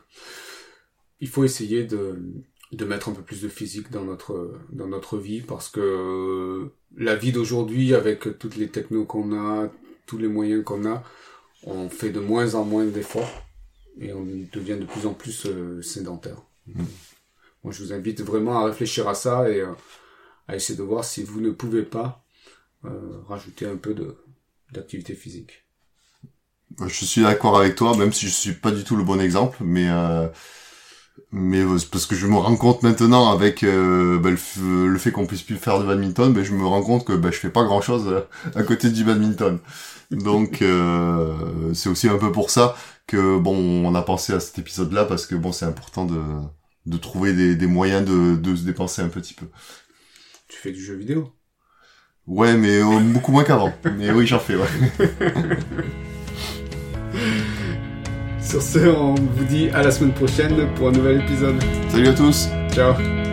il 1.20 1.28
faut 1.28 1.44
essayer 1.44 1.84
de, 1.84 2.20
de 2.72 2.86
mettre 2.86 3.10
un 3.10 3.14
peu 3.14 3.22
plus 3.22 3.42
de 3.42 3.50
physique 3.50 3.92
dans 3.92 4.04
notre, 4.04 4.60
dans 4.72 4.88
notre 4.88 5.18
vie 5.18 5.42
parce 5.42 5.70
que 5.70 6.70
la 6.98 7.16
vie 7.16 7.32
d'aujourd'hui 7.32 7.94
avec 7.94 8.40
toutes 8.40 8.58
les 8.58 8.70
technos 8.70 9.06
qu'on 9.06 9.34
a, 9.34 9.72
tous 10.06 10.18
les 10.18 10.28
moyens 10.28 10.64
qu'on 10.64 10.86
a, 10.86 11.04
on 11.64 11.90
fait 11.90 12.10
de 12.10 12.20
moins 12.20 12.56
en 12.56 12.64
moins 12.64 12.86
d'efforts 12.86 13.44
et 14.00 14.14
on 14.14 14.24
devient 14.24 14.78
de 14.78 14.86
plus 14.86 15.06
en 15.06 15.14
plus 15.14 15.46
euh, 15.46 15.82
sédentaire. 15.82 16.38
Moi, 17.64 17.74
je 17.74 17.84
vous 17.84 17.94
invite 17.94 18.22
vraiment 18.22 18.60
à 18.60 18.66
réfléchir 18.66 19.08
à 19.08 19.16
ça 19.16 19.50
et 19.50 19.62
euh, 19.62 19.72
à 20.48 20.56
essayer 20.56 20.78
de 20.78 20.84
voir 20.84 21.04
si 21.04 21.24
vous 21.24 21.42
ne 21.42 21.52
pouvez 21.52 21.84
pas 21.84 22.24
euh, 22.84 22.90
rajouter 23.28 23.66
un 23.66 23.78
peu 23.78 23.96
d'activité 24.72 25.16
physique. 25.16 25.66
Je 26.86 27.06
suis 27.06 27.22
d'accord 27.22 27.58
avec 27.58 27.76
toi, 27.76 27.96
même 27.96 28.12
si 28.12 28.28
je 28.28 28.34
suis 28.34 28.54
pas 28.54 28.72
du 28.72 28.84
tout 28.84 28.96
le 28.96 29.04
bon 29.04 29.20
exemple, 29.20 29.58
mais 29.62 29.88
mais 31.32 31.64
parce 31.92 32.06
que 32.06 32.16
je 32.16 32.28
me 32.28 32.36
rends 32.36 32.56
compte 32.56 32.84
maintenant 32.84 33.32
avec 33.32 33.64
euh, 33.64 34.18
bah, 34.20 34.30
le, 34.30 34.98
fait 34.98 35.12
qu'on 35.12 35.26
puisse 35.26 35.42
plus 35.42 35.56
faire 35.56 35.80
de 35.80 35.86
badminton, 35.86 36.34
ben 36.34 36.44
je 36.44 36.54
me 36.54 36.66
rends 36.66 36.82
compte 36.82 37.06
que 37.06 37.14
ben 37.14 37.32
je 37.32 37.38
fais 37.38 37.50
pas 37.50 37.64
grand 37.64 37.82
chose 37.82 38.24
à 38.56 38.64
côté 38.64 38.90
du 38.90 39.04
badminton. 39.04 39.60
Donc 40.12 40.62
euh, 40.62 41.74
c'est 41.74 41.90
aussi 41.90 42.08
un 42.10 42.18
peu 42.18 42.32
pour 42.32 42.50
ça 42.50 42.76
que 43.08 43.38
bon 43.38 43.56
on 43.86 43.96
a 43.96 44.02
pensé 44.02 44.34
à 44.34 44.40
cet 44.40 44.60
épisode-là 44.60 45.06
parce 45.06 45.26
que 45.26 45.36
bon 45.36 45.52
c'est 45.52 45.66
important 45.66 46.06
de 46.06 46.22
de 46.86 46.98
trouver 46.98 47.34
des, 47.34 47.56
des 47.56 47.68
moyens 47.68 48.06
de, 48.06 48.36
de 48.36 48.56
se 48.56 48.64
dépenser 48.64 49.02
un 49.02 49.10
petit 49.10 49.34
peu. 49.34 49.48
Tu 50.48 50.58
fais 50.58 50.72
du 50.72 50.84
jeu 50.84 50.96
vidéo? 50.96 51.32
Ouais, 52.28 52.56
mais 52.56 52.80
euh, 52.82 53.00
beaucoup 53.14 53.32
moins 53.32 53.44
qu'avant. 53.44 53.74
Mais 53.98 54.12
oui, 54.12 54.28
j'en 54.28 54.40
fais. 54.40 54.56
Ouais. 54.56 54.68
Sur 58.42 58.62
ce, 58.62 58.80
on 58.88 59.16
vous 59.16 59.44
dit 59.46 59.70
à 59.70 59.82
la 59.82 59.92
semaine 59.92 60.14
prochaine 60.14 60.72
pour 60.76 60.90
un 60.90 60.92
nouvel 60.92 61.22
épisode. 61.22 61.56
Salut 61.90 62.08
à 62.08 62.14
tous. 62.14 62.48
Ciao 62.72 63.25